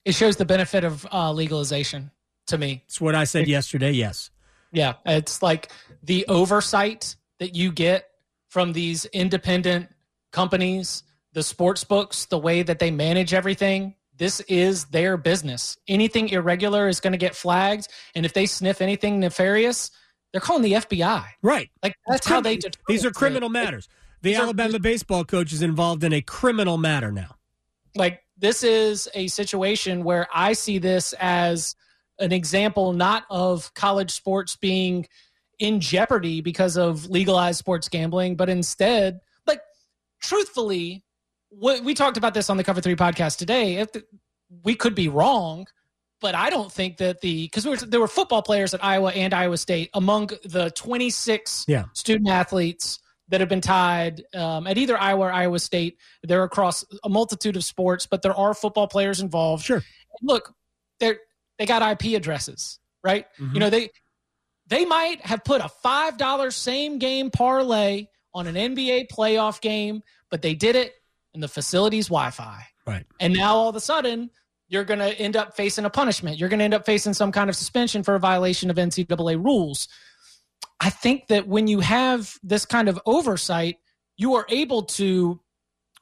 It 0.06 0.14
shows 0.16 0.36
the 0.38 0.46
benefit 0.46 0.84
of 0.84 1.06
uh, 1.12 1.32
legalization 1.32 2.12
to 2.48 2.58
me. 2.58 2.84
It's 2.86 3.00
what 3.00 3.16
I 3.16 3.24
said 3.24 3.48
yesterday. 3.48 3.92
Yes. 3.92 4.30
Yeah, 4.72 4.94
it's 5.06 5.42
like 5.42 5.72
the 6.02 6.26
oversight 6.28 7.16
that 7.40 7.56
you 7.56 7.72
get 7.72 8.10
from 8.50 8.74
these 8.74 9.06
independent 9.06 9.90
companies, 10.32 11.04
the 11.34 11.44
sports 11.44 11.84
books, 11.84 12.26
the 12.26 12.38
way 12.38 12.64
that 12.64 12.80
they 12.80 12.92
manage 12.92 13.34
everything. 13.34 13.96
This 14.18 14.40
is 14.42 14.86
their 14.86 15.16
business. 15.18 15.78
Anything 15.88 16.30
irregular 16.30 16.88
is 16.88 17.00
going 17.00 17.14
to 17.14 17.18
get 17.18 17.36
flagged, 17.36 17.88
and 18.16 18.26
if 18.26 18.34
they 18.34 18.46
sniff 18.46 18.82
anything 18.82 19.20
nefarious, 19.20 19.92
they're 20.32 20.42
calling 20.42 20.64
the 20.64 20.74
FBI. 20.74 21.24
Right. 21.42 21.70
Like 21.82 21.96
that's 22.08 22.28
how 22.28 22.42
they. 22.42 22.56
determine 22.58 22.78
These 22.88 23.06
are 23.06 23.10
it. 23.10 23.16
criminal 23.16 23.50
matters. 23.50 23.88
The 24.22 24.30
These 24.30 24.40
are- 24.40 24.44
Alabama 24.44 24.80
baseball 24.80 25.24
coach 25.26 25.54
is 25.54 25.62
involved 25.62 26.04
in 26.04 26.14
a 26.14 26.22
criminal 26.22 26.78
matter 26.78 27.12
now. 27.12 27.36
like 27.96 28.22
this 28.44 28.62
is 28.62 29.08
a 29.14 29.28
situation 29.28 30.04
where 30.04 30.28
I 30.34 30.52
see 30.52 30.78
this 30.78 31.14
as 31.14 31.76
an 32.20 32.34
example 32.34 32.92
not 32.92 33.24
of 33.30 33.74
college 33.74 34.12
sports 34.12 34.58
being 34.58 35.08
in 35.60 35.80
jeopardy 35.80 36.42
because 36.42 36.78
of 36.78 37.06
legalized 37.06 37.58
sports 37.58 37.88
gambling, 37.88 38.36
but 38.36 38.50
instead, 38.50 39.22
like 39.48 39.62
truthfully, 40.22 41.06
what 41.50 41.86
we 41.86 41.94
talked 41.94 42.18
about 42.18 42.34
this 42.34 42.50
on 42.50 42.58
the 42.58 42.66
Cover 42.66 42.82
Three 42.82 42.98
podcast 42.98 43.38
today. 43.38 43.76
If 43.76 43.94
the, 43.94 44.04
we 44.64 44.76
could 44.76 44.94
be 44.94 45.08
wrong, 45.08 45.66
but 46.20 46.36
I 46.36 46.50
don't 46.50 46.72
think 46.72 46.98
that 46.98 47.22
the 47.22 47.46
because 47.46 47.66
we 47.66 47.78
there 47.78 48.02
were 48.02 48.10
football 48.10 48.42
players 48.42 48.74
at 48.74 48.84
Iowa 48.84 49.14
and 49.14 49.34
Iowa 49.34 49.58
State 49.58 49.90
among 49.94 50.32
the 50.44 50.70
26 50.72 51.64
Yeah. 51.70 51.86
student 51.94 52.28
athletes 52.28 53.00
that 53.34 53.40
have 53.40 53.50
been 53.50 53.62
tied 53.62 54.24
um, 54.36 54.68
at 54.68 54.78
either 54.78 54.96
Iowa 54.96 55.26
or 55.26 55.32
Iowa 55.32 55.58
State. 55.58 55.98
They're 56.22 56.44
across 56.44 56.86
a 57.04 57.10
multitude 57.10 57.56
of 57.56 57.66
sports, 57.66 58.06
but 58.06 58.22
there 58.22 58.36
are 58.36 58.54
football 58.54 58.88
players 58.88 59.22
involved. 59.22 59.66
Sure. 59.66 59.82
Look, 60.22 60.54
they're 61.00 61.18
they 61.58 61.66
got 61.66 61.82
IP 61.82 62.16
addresses, 62.16 62.78
right? 63.04 63.26
Mhm. 63.40 63.56
You 63.56 63.60
know 63.60 63.70
they 63.72 63.90
they 64.68 64.86
might 64.86 65.26
have 65.26 65.44
put 65.44 65.62
a 65.62 65.68
five 65.68 66.20
dollar 66.20 66.52
same 66.52 67.00
game 67.00 67.32
parlay 67.32 68.06
on 68.36 68.46
an 68.46 68.54
NBA 68.54 69.08
playoff 69.12 69.62
game, 69.62 70.04
but 70.30 70.44
they 70.44 70.54
did 70.54 70.76
it 70.76 70.94
in 71.34 71.42
the 71.42 71.48
facility's 71.48 72.10
Wi-Fi. 72.10 72.68
Right. 72.86 73.04
And 73.20 73.34
now 73.34 73.56
all 73.56 73.70
of 73.70 73.76
a 73.76 73.80
sudden, 73.80 74.30
you're 74.68 74.84
going 74.84 75.00
to 75.00 75.12
end 75.20 75.36
up 75.36 75.56
facing 75.56 75.86
a 75.86 75.90
punishment. 75.90 76.38
You're 76.38 76.50
going 76.50 76.60
to 76.60 76.66
end 76.66 76.76
up 76.76 76.86
facing 76.86 77.16
some 77.16 77.32
kind 77.32 77.50
of 77.50 77.56
suspension 77.56 78.04
for 78.04 78.14
a 78.14 78.20
violation 78.20 78.70
of 78.70 78.76
NCAA 78.76 79.44
rules. 79.44 79.88
I 80.80 80.90
think 80.90 81.28
that 81.28 81.48
when 81.48 81.68
you 81.68 81.80
have 81.80 82.38
this 82.44 82.66
kind 82.66 82.90
of 82.90 83.00
oversight, 83.06 83.78
you 84.18 84.36
are 84.36 84.46
able 84.50 84.84
to 84.84 85.40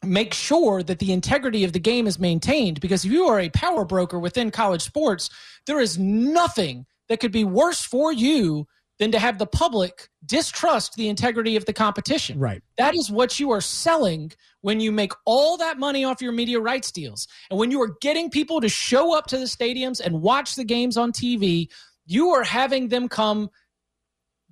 make 0.04 0.34
sure 0.34 0.82
that 0.82 1.00
the 1.00 1.12
integrity 1.12 1.64
of 1.64 1.74
the 1.74 1.80
game 1.80 2.08
is 2.08 2.20
maintained 2.20 2.82
because 2.82 3.06
if 3.06 3.12
you 3.12 3.28
are 3.28 3.40
a 3.40 3.50
power 3.50 3.86
broker 3.86 4.20
within 4.20 4.50
college 4.50 4.82
sports, 4.82 5.30
there 5.68 5.80
is 5.80 5.98
nothing 6.00 6.86
that 7.08 7.20
could 7.20 7.32
be 7.32 7.44
worse 7.44 7.82
for 7.82 8.12
you 8.12 8.66
than 9.02 9.12
to 9.12 9.20
have 9.20 9.40
the 9.40 9.48
public 9.48 10.10
distrust 10.26 10.94
the 10.94 11.10
integrity 11.10 11.56
of 11.56 11.66
the 11.66 11.74
competition. 11.74 12.38
Right. 12.40 12.62
That 12.78 12.96
is 12.96 13.10
what 13.10 13.40
you 13.40 13.52
are 13.52 13.62
selling 13.62 14.32
when 14.62 14.80
you 14.80 14.92
make 14.92 15.12
all 15.26 15.58
that 15.58 15.80
money 15.80 16.04
off 16.04 16.22
your 16.22 16.32
media 16.32 16.60
rights 16.60 16.92
deals. 16.92 17.28
And 17.50 17.60
when 17.60 17.72
you 17.72 17.82
are 17.82 17.96
getting 18.02 18.30
people 18.30 18.62
to 18.62 18.70
show 18.70 19.16
up 19.18 19.26
to 19.28 19.38
the 19.38 19.46
stadiums 19.46 20.00
and 20.00 20.22
watch 20.22 20.56
the 20.56 20.64
games 20.64 20.98
on 20.98 21.12
TV, 21.12 21.68
you 22.06 22.30
are 22.30 22.44
having 22.44 22.90
them 22.90 23.10
come 23.10 23.50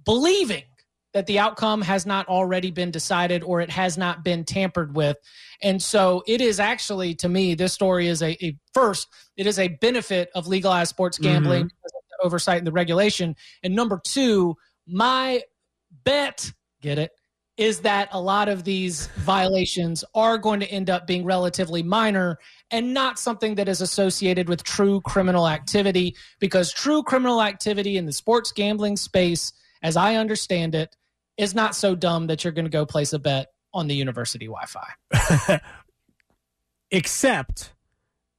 believing 0.09 0.63
that 1.13 1.25
the 1.27 1.39
outcome 1.39 1.81
has 1.81 2.05
not 2.05 2.27
already 2.27 2.71
been 2.71 2.91
decided 2.91 3.43
or 3.43 3.61
it 3.61 3.69
has 3.69 3.97
not 3.97 4.23
been 4.23 4.43
tampered 4.43 4.95
with. 4.95 5.17
And 5.61 5.81
so 5.81 6.23
it 6.27 6.39
is 6.41 6.59
actually, 6.59 7.15
to 7.15 7.29
me, 7.29 7.55
this 7.55 7.73
story 7.73 8.07
is 8.07 8.21
a, 8.21 8.31
a 8.45 8.55
first, 8.73 9.07
it 9.37 9.47
is 9.47 9.57
a 9.59 9.67
benefit 9.67 10.29
of 10.35 10.47
legalized 10.47 10.89
sports 10.89 11.17
gambling 11.17 11.65
Mhm. 11.65 11.69
because 11.69 11.93
of 11.95 12.03
the 12.09 12.25
oversight 12.25 12.57
and 12.59 12.67
the 12.67 12.71
regulation. 12.71 13.35
And 13.63 13.75
number 13.75 13.99
two, 14.03 14.55
my 14.87 15.41
bet, 16.03 16.51
get 16.81 16.99
it, 16.99 17.11
is 17.57 17.81
that 17.81 18.07
a 18.11 18.21
lot 18.21 18.47
of 18.47 18.63
these 18.63 19.07
violations 19.17 20.03
are 20.15 20.37
going 20.37 20.59
to 20.61 20.71
end 20.71 20.89
up 20.89 21.05
being 21.05 21.25
relatively 21.25 21.83
minor 21.83 22.37
and 22.71 22.93
not 22.93 23.19
something 23.19 23.55
that 23.55 23.67
is 23.67 23.81
associated 23.81 24.47
with 24.47 24.63
true 24.63 25.01
criminal 25.01 25.47
activity 25.47 26.15
because 26.39 26.71
true 26.71 27.03
criminal 27.03 27.41
activity 27.41 27.97
in 27.97 28.05
the 28.05 28.13
sports 28.13 28.51
gambling 28.51 28.95
space 28.95 29.51
as 29.81 29.98
i 29.98 30.15
understand 30.15 30.75
it 30.75 30.95
is 31.38 31.55
not 31.55 31.75
so 31.75 31.95
dumb 31.95 32.27
that 32.27 32.43
you're 32.43 32.53
going 32.53 32.65
to 32.65 32.71
go 32.71 32.86
place 32.86 33.13
a 33.13 33.19
bet 33.19 33.48
on 33.74 33.88
the 33.88 33.95
university 33.95 34.48
wi-fi 34.48 35.59
except 36.91 37.74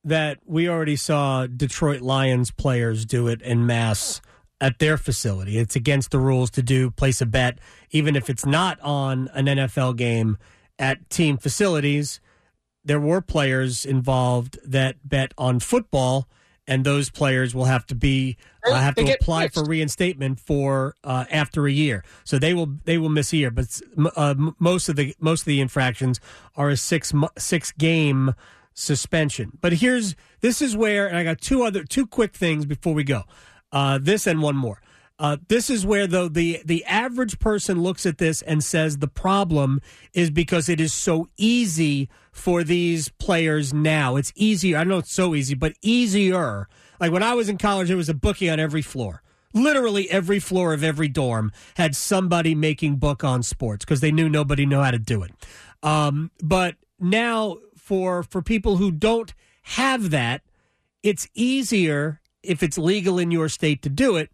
that 0.04 0.38
we 0.46 0.68
already 0.68 0.96
saw 0.96 1.46
Detroit 1.46 2.00
Lions 2.00 2.50
players 2.50 3.04
do 3.04 3.28
it 3.28 3.42
in 3.42 3.66
mass 3.66 4.20
at 4.60 4.78
their 4.78 4.96
facility. 4.96 5.58
It's 5.58 5.76
against 5.76 6.10
the 6.10 6.18
rules 6.18 6.50
to 6.52 6.62
do 6.62 6.90
place 6.90 7.20
a 7.20 7.26
bet, 7.26 7.58
even 7.90 8.16
if 8.16 8.28
it's 8.28 8.46
not 8.46 8.80
on 8.80 9.28
an 9.34 9.46
NFL 9.46 9.96
game 9.96 10.38
at 10.78 11.08
team 11.10 11.38
facilities. 11.38 12.20
There 12.84 13.00
were 13.00 13.20
players 13.20 13.84
involved 13.84 14.58
that 14.64 14.96
bet 15.06 15.32
on 15.36 15.60
football, 15.60 16.28
and 16.70 16.84
those 16.84 17.10
players 17.10 17.52
will 17.52 17.64
have 17.64 17.84
to 17.88 17.96
be 17.96 18.36
uh, 18.64 18.74
have 18.74 18.94
to 18.94 19.12
apply 19.12 19.48
for 19.48 19.64
reinstatement 19.64 20.38
for 20.38 20.94
uh, 21.02 21.24
after 21.30 21.66
a 21.66 21.72
year. 21.72 22.04
So 22.24 22.38
they 22.38 22.54
will 22.54 22.78
they 22.84 22.96
will 22.96 23.08
miss 23.08 23.32
a 23.32 23.38
year. 23.38 23.50
But 23.50 23.80
uh, 24.16 24.36
most 24.60 24.88
of 24.88 24.94
the 24.94 25.14
most 25.18 25.42
of 25.42 25.46
the 25.46 25.60
infractions 25.60 26.20
are 26.56 26.70
a 26.70 26.76
six 26.76 27.12
six 27.36 27.72
game 27.72 28.34
suspension. 28.72 29.58
But 29.60 29.74
here's 29.74 30.14
this 30.40 30.62
is 30.62 30.76
where, 30.76 31.08
and 31.08 31.16
I 31.16 31.24
got 31.24 31.40
two 31.40 31.64
other 31.64 31.82
two 31.82 32.06
quick 32.06 32.34
things 32.34 32.64
before 32.64 32.94
we 32.94 33.02
go. 33.02 33.24
Uh, 33.72 33.98
this 34.00 34.26
and 34.26 34.40
one 34.40 34.56
more. 34.56 34.80
Uh, 35.20 35.36
this 35.48 35.68
is 35.68 35.84
where 35.84 36.06
though 36.06 36.28
the 36.28 36.62
the 36.64 36.82
average 36.86 37.38
person 37.38 37.82
looks 37.82 38.06
at 38.06 38.16
this 38.16 38.40
and 38.40 38.64
says 38.64 38.98
the 38.98 39.06
problem 39.06 39.82
is 40.14 40.30
because 40.30 40.66
it 40.70 40.80
is 40.80 40.94
so 40.94 41.28
easy 41.36 42.08
for 42.32 42.64
these 42.64 43.10
players 43.10 43.74
now. 43.74 44.16
It's 44.16 44.32
easier. 44.34 44.78
I 44.78 44.84
know 44.84 44.96
it's 44.96 45.12
so 45.12 45.34
easy, 45.34 45.54
but 45.54 45.74
easier. 45.82 46.68
Like 46.98 47.12
when 47.12 47.22
I 47.22 47.34
was 47.34 47.50
in 47.50 47.58
college, 47.58 47.88
there 47.88 47.98
was 47.98 48.08
a 48.08 48.14
bookie 48.14 48.48
on 48.48 48.58
every 48.58 48.80
floor. 48.80 49.22
Literally 49.52 50.10
every 50.10 50.38
floor 50.38 50.72
of 50.72 50.82
every 50.82 51.08
dorm 51.08 51.52
had 51.74 51.94
somebody 51.94 52.54
making 52.54 52.96
book 52.96 53.22
on 53.22 53.42
sports 53.42 53.84
because 53.84 54.00
they 54.00 54.12
knew 54.12 54.28
nobody 54.30 54.64
knew 54.64 54.80
how 54.80 54.90
to 54.90 54.98
do 54.98 55.22
it. 55.22 55.32
Um, 55.82 56.30
but 56.42 56.76
now 56.98 57.58
for 57.76 58.22
for 58.22 58.40
people 58.40 58.78
who 58.78 58.90
don't 58.90 59.34
have 59.62 60.08
that, 60.10 60.40
it's 61.02 61.28
easier 61.34 62.22
if 62.42 62.62
it's 62.62 62.78
legal 62.78 63.18
in 63.18 63.30
your 63.30 63.50
state 63.50 63.82
to 63.82 63.90
do 63.90 64.16
it. 64.16 64.30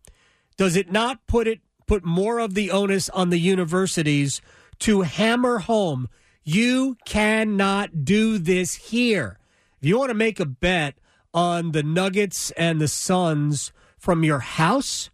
Does 0.57 0.77
it 0.77 0.91
not 0.91 1.27
put 1.27 1.47
it 1.47 1.61
put 1.87 2.05
more 2.05 2.39
of 2.39 2.55
the 2.55 2.71
onus 2.71 3.09
on 3.11 3.31
the 3.31 3.39
universities 3.39 4.41
to 4.81 5.03
hammer 5.03 5.59
home 5.59 6.09
you 6.43 6.97
cannot 7.05 8.05
do 8.05 8.39
this 8.39 8.75
here? 8.75 9.39
If 9.81 9.89
you 9.89 9.99
want 9.99 10.11
to 10.11 10.15
make 10.15 10.41
a 10.41 10.47
bet 10.47 10.95
on 11.35 11.73
the 11.73 11.83
Nuggets 11.83 12.51
and 12.53 12.81
the 12.81 12.89
Suns 12.89 13.73
from 13.99 14.25
your 14.25 14.39
house, 14.39 15.11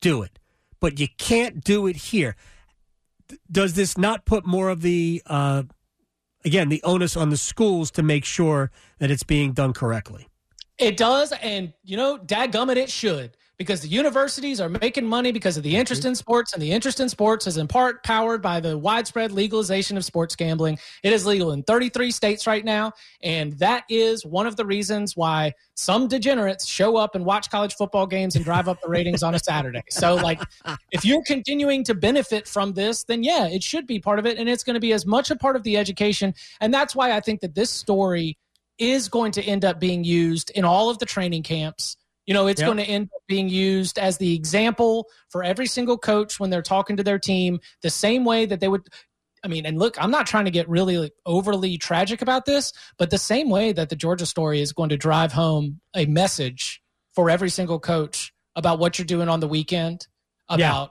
do 0.00 0.22
it. 0.22 0.38
But 0.80 0.98
you 0.98 1.08
can't 1.18 1.62
do 1.62 1.86
it 1.86 1.96
here. 1.96 2.36
Does 3.50 3.74
this 3.74 3.98
not 3.98 4.24
put 4.24 4.46
more 4.46 4.68
of 4.68 4.82
the 4.82 5.22
uh, 5.26 5.64
again 6.44 6.68
the 6.68 6.82
onus 6.84 7.16
on 7.16 7.30
the 7.30 7.36
schools 7.36 7.90
to 7.92 8.02
make 8.02 8.24
sure 8.24 8.70
that 8.98 9.10
it's 9.10 9.24
being 9.24 9.52
done 9.52 9.72
correctly? 9.72 10.28
It 10.78 10.96
does, 10.96 11.32
and 11.32 11.72
you 11.82 11.96
know, 11.96 12.18
dadgummit, 12.18 12.76
it 12.76 12.90
should. 12.90 13.36
Because 13.58 13.80
the 13.80 13.88
universities 13.88 14.60
are 14.60 14.68
making 14.68 15.06
money 15.06 15.32
because 15.32 15.56
of 15.56 15.62
the 15.62 15.70
mm-hmm. 15.70 15.80
interest 15.80 16.04
in 16.04 16.14
sports, 16.14 16.52
and 16.52 16.60
the 16.60 16.72
interest 16.72 17.00
in 17.00 17.08
sports 17.08 17.46
is 17.46 17.56
in 17.56 17.66
part 17.66 18.04
powered 18.04 18.42
by 18.42 18.60
the 18.60 18.76
widespread 18.76 19.32
legalization 19.32 19.96
of 19.96 20.04
sports 20.04 20.36
gambling. 20.36 20.78
It 21.02 21.12
is 21.12 21.24
legal 21.24 21.52
in 21.52 21.62
33 21.62 22.10
states 22.10 22.46
right 22.46 22.64
now, 22.64 22.92
and 23.22 23.54
that 23.58 23.84
is 23.88 24.26
one 24.26 24.46
of 24.46 24.56
the 24.56 24.66
reasons 24.66 25.16
why 25.16 25.52
some 25.74 26.06
degenerates 26.06 26.66
show 26.66 26.96
up 26.96 27.14
and 27.14 27.24
watch 27.24 27.50
college 27.50 27.74
football 27.74 28.06
games 28.06 28.36
and 28.36 28.44
drive 28.44 28.68
up 28.68 28.80
the 28.82 28.88
ratings 28.88 29.22
on 29.22 29.34
a 29.34 29.38
Saturday. 29.38 29.82
So, 29.90 30.16
like, 30.16 30.42
if 30.92 31.04
you're 31.04 31.24
continuing 31.24 31.84
to 31.84 31.94
benefit 31.94 32.46
from 32.46 32.74
this, 32.74 33.04
then 33.04 33.22
yeah, 33.22 33.46
it 33.46 33.62
should 33.62 33.86
be 33.86 33.98
part 33.98 34.18
of 34.18 34.26
it, 34.26 34.38
and 34.38 34.48
it's 34.48 34.64
going 34.64 34.74
to 34.74 34.80
be 34.80 34.92
as 34.92 35.06
much 35.06 35.30
a 35.30 35.36
part 35.36 35.56
of 35.56 35.62
the 35.62 35.76
education. 35.76 36.34
And 36.60 36.72
that's 36.74 36.94
why 36.94 37.12
I 37.12 37.20
think 37.20 37.40
that 37.40 37.54
this 37.54 37.70
story 37.70 38.36
is 38.78 39.08
going 39.08 39.32
to 39.32 39.42
end 39.42 39.64
up 39.64 39.80
being 39.80 40.04
used 40.04 40.50
in 40.50 40.64
all 40.64 40.90
of 40.90 40.98
the 40.98 41.06
training 41.06 41.42
camps. 41.42 41.96
You 42.26 42.34
know, 42.34 42.46
it's 42.48 42.60
Yep. 42.60 42.66
going 42.66 42.78
to 42.78 42.84
end 42.84 43.08
up 43.14 43.22
being 43.28 43.48
used 43.48 43.98
as 43.98 44.18
the 44.18 44.34
example 44.34 45.08
for 45.30 45.44
every 45.44 45.66
single 45.66 45.96
coach 45.96 46.40
when 46.40 46.50
they're 46.50 46.62
talking 46.62 46.96
to 46.96 47.02
their 47.04 47.18
team, 47.18 47.60
the 47.82 47.90
same 47.90 48.24
way 48.24 48.46
that 48.46 48.60
they 48.60 48.68
would. 48.68 48.88
I 49.44 49.48
mean, 49.48 49.64
and 49.64 49.78
look, 49.78 50.02
I'm 50.02 50.10
not 50.10 50.26
trying 50.26 50.46
to 50.46 50.50
get 50.50 50.68
really 50.68 50.98
like, 50.98 51.12
overly 51.24 51.78
tragic 51.78 52.20
about 52.22 52.46
this, 52.46 52.72
but 52.98 53.10
the 53.10 53.18
same 53.18 53.48
way 53.48 53.72
that 53.72 53.90
the 53.90 53.96
Georgia 53.96 54.26
story 54.26 54.60
is 54.60 54.72
going 54.72 54.88
to 54.88 54.96
drive 54.96 55.32
home 55.32 55.80
a 55.94 56.06
message 56.06 56.82
for 57.14 57.30
every 57.30 57.50
single 57.50 57.78
coach 57.78 58.32
about 58.56 58.80
what 58.80 58.98
you're 58.98 59.06
doing 59.06 59.28
on 59.28 59.38
the 59.38 59.46
weekend, 59.46 60.08
about 60.48 60.90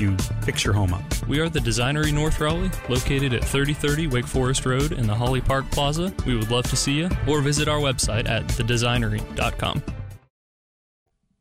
you 0.00 0.16
fix 0.42 0.64
your 0.64 0.74
home 0.74 0.92
up. 0.92 1.02
We 1.26 1.38
are 1.40 1.48
the 1.48 1.60
Designery 1.60 2.12
North 2.12 2.40
Raleigh, 2.40 2.70
located 2.88 3.32
at 3.32 3.44
3030 3.44 4.08
Wake 4.08 4.26
Forest 4.26 4.66
Road 4.66 4.92
in 4.92 5.06
the 5.06 5.14
Holly 5.14 5.40
Park 5.40 5.70
Plaza. 5.70 6.12
We 6.26 6.36
would 6.36 6.50
love 6.50 6.64
to 6.70 6.76
see 6.76 6.94
you, 6.94 7.08
or 7.28 7.40
visit 7.40 7.68
our 7.68 7.78
website 7.78 8.28
at 8.28 8.46
thedesignery.com. 8.48 9.82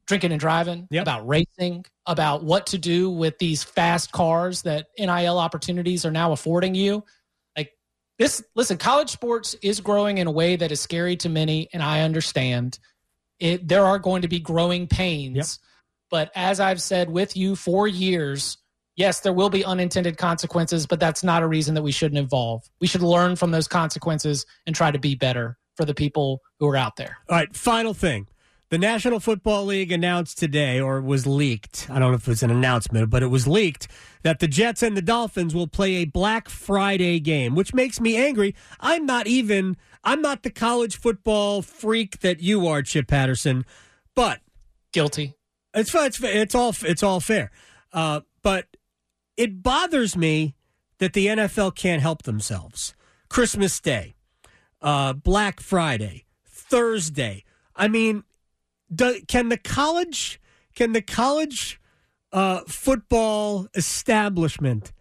drinking 0.07 0.31
and 0.31 0.39
driving, 0.39 0.87
Yep. 0.91 1.01
about 1.01 1.27
racing, 1.27 1.83
about 2.05 2.43
what 2.43 2.67
to 2.67 2.77
do 2.77 3.09
with 3.09 3.39
these 3.39 3.63
fast 3.63 4.11
cars 4.11 4.61
that 4.61 4.85
NIL 4.99 5.39
opportunities 5.39 6.05
are 6.05 6.11
now 6.11 6.31
affording 6.31 6.75
you. 6.75 7.03
Like 7.57 7.71
this, 8.19 8.43
listen, 8.55 8.77
college 8.77 9.09
sports 9.09 9.55
is 9.63 9.79
growing 9.79 10.19
in 10.19 10.27
a 10.27 10.31
way 10.31 10.57
that 10.57 10.71
is 10.71 10.79
scary 10.79 11.17
to 11.17 11.29
many, 11.29 11.69
and 11.73 11.81
I 11.81 12.01
understand 12.01 12.77
it. 13.39 13.67
There 13.67 13.83
are 13.83 13.97
going 13.97 14.21
to 14.21 14.27
be 14.27 14.39
growing 14.39 14.85
pains, 14.85 15.35
Yep. 15.37 15.45
But 16.09 16.31
as 16.35 16.59
I've 16.59 16.81
said 16.81 17.09
with 17.09 17.35
you 17.35 17.55
for 17.55 17.87
years, 17.87 18.57
yes, 18.95 19.19
there 19.21 19.33
will 19.33 19.49
be 19.49 19.65
unintended 19.65 20.17
consequences, 20.17 20.85
but 20.85 20.99
that's 20.99 21.23
not 21.23 21.43
a 21.43 21.47
reason 21.47 21.75
that 21.75 21.81
we 21.81 21.91
shouldn't 21.91 22.19
evolve. 22.19 22.63
We 22.79 22.87
should 22.87 23.01
learn 23.01 23.35
from 23.35 23.51
those 23.51 23.67
consequences 23.67 24.45
and 24.65 24.75
try 24.75 24.91
to 24.91 24.99
be 24.99 25.15
better 25.15 25.57
for 25.75 25.85
the 25.85 25.93
people 25.93 26.41
who 26.59 26.67
are 26.67 26.77
out 26.77 26.95
there. 26.95 27.17
All 27.29 27.35
right, 27.37 27.55
final 27.55 27.93
thing. 27.93 28.27
The 28.69 28.77
National 28.79 29.19
Football 29.19 29.65
League 29.65 29.91
announced 29.91 30.39
today, 30.39 30.79
or 30.79 30.99
was 30.99 31.27
leaked. 31.27 31.87
I 31.89 31.99
don't 31.99 32.11
know 32.11 32.15
if 32.15 32.27
it 32.27 32.31
was 32.31 32.41
an 32.41 32.49
announcement, 32.49 33.11
but 33.11 33.21
it 33.21 33.27
was 33.27 33.47
leaked 33.47 33.87
that 34.23 34.39
the 34.39 34.47
Jets 34.47 34.81
and 34.81 34.97
the 34.97 35.03
Dolphins 35.03 35.53
will 35.53 35.67
play 35.67 35.97
a 35.97 36.05
Black 36.05 36.49
Friday 36.49 37.19
game, 37.19 37.53
which 37.53 37.75
makes 37.75 38.01
me 38.01 38.17
angry. 38.17 38.55
I'm 38.79 39.05
not 39.05 39.27
even, 39.27 39.77
I'm 40.03 40.19
not 40.21 40.41
the 40.41 40.49
college 40.49 40.97
football 40.97 41.61
freak 41.61 42.21
that 42.21 42.41
you 42.41 42.67
are, 42.67 42.81
Chip 42.81 43.07
Patterson, 43.07 43.65
but 44.15 44.39
Guilty. 44.91 45.34
It's 45.75 45.93
it's 45.93 46.19
it's 46.23 46.55
all 46.55 46.75
it's 46.81 47.03
all 47.03 47.19
fair. 47.19 47.51
Uh, 47.93 48.21
but 48.41 48.65
it 49.37 49.61
bothers 49.61 50.15
me 50.15 50.55
that 50.99 51.13
the 51.13 51.27
NFL 51.27 51.75
can't 51.75 52.01
help 52.01 52.23
themselves. 52.23 52.95
Christmas 53.29 53.79
Day, 53.79 54.15
uh, 54.81 55.13
Black 55.13 55.59
Friday, 55.59 56.25
Thursday. 56.45 57.43
I 57.75 57.87
mean, 57.87 58.23
do, 58.93 59.21
can 59.27 59.49
the 59.49 59.57
college 59.57 60.39
can 60.75 60.93
the 60.93 61.01
college 61.01 61.79
uh, 62.31 62.61
football 62.67 63.67
establishment 63.75 64.91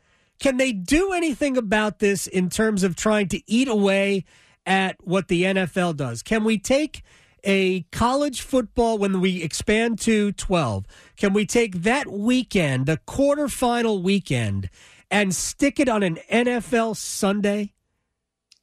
can 0.41 0.57
they 0.57 0.73
do 0.73 1.13
anything 1.13 1.57
about 1.57 2.01
this 2.01 2.27
in 2.27 2.51
terms 2.51 2.83
of 2.83 2.97
trying 2.97 3.29
to 3.29 3.41
eat 3.47 3.69
away 3.69 4.25
at 4.67 4.97
what 5.01 5.29
the 5.29 5.45
NFL 5.45 5.97
does? 5.97 6.23
Can 6.23 6.45
we 6.45 6.59
take 6.59 7.03
a 7.45 7.83
college 7.93 8.41
football 8.41 8.99
when 8.99 9.21
we 9.21 9.43
expand 9.43 10.01
to 10.01 10.33
12? 10.33 10.85
Can 11.17 11.33
we 11.33 11.47
take 11.47 11.83
that 11.83 12.11
weekend, 12.11 12.87
the 12.87 12.99
quarterfinal 13.07 14.03
weekend, 14.03 14.71
and 15.11 15.35
stick 15.35 15.79
it 15.79 15.89
on 15.89 16.03
an 16.03 16.19
NFL 16.31 16.97
Sunday? 16.97 17.73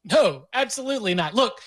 No, 0.04 0.48
absolutely 0.54 1.14
not. 1.14 1.34
Look, 1.34 1.62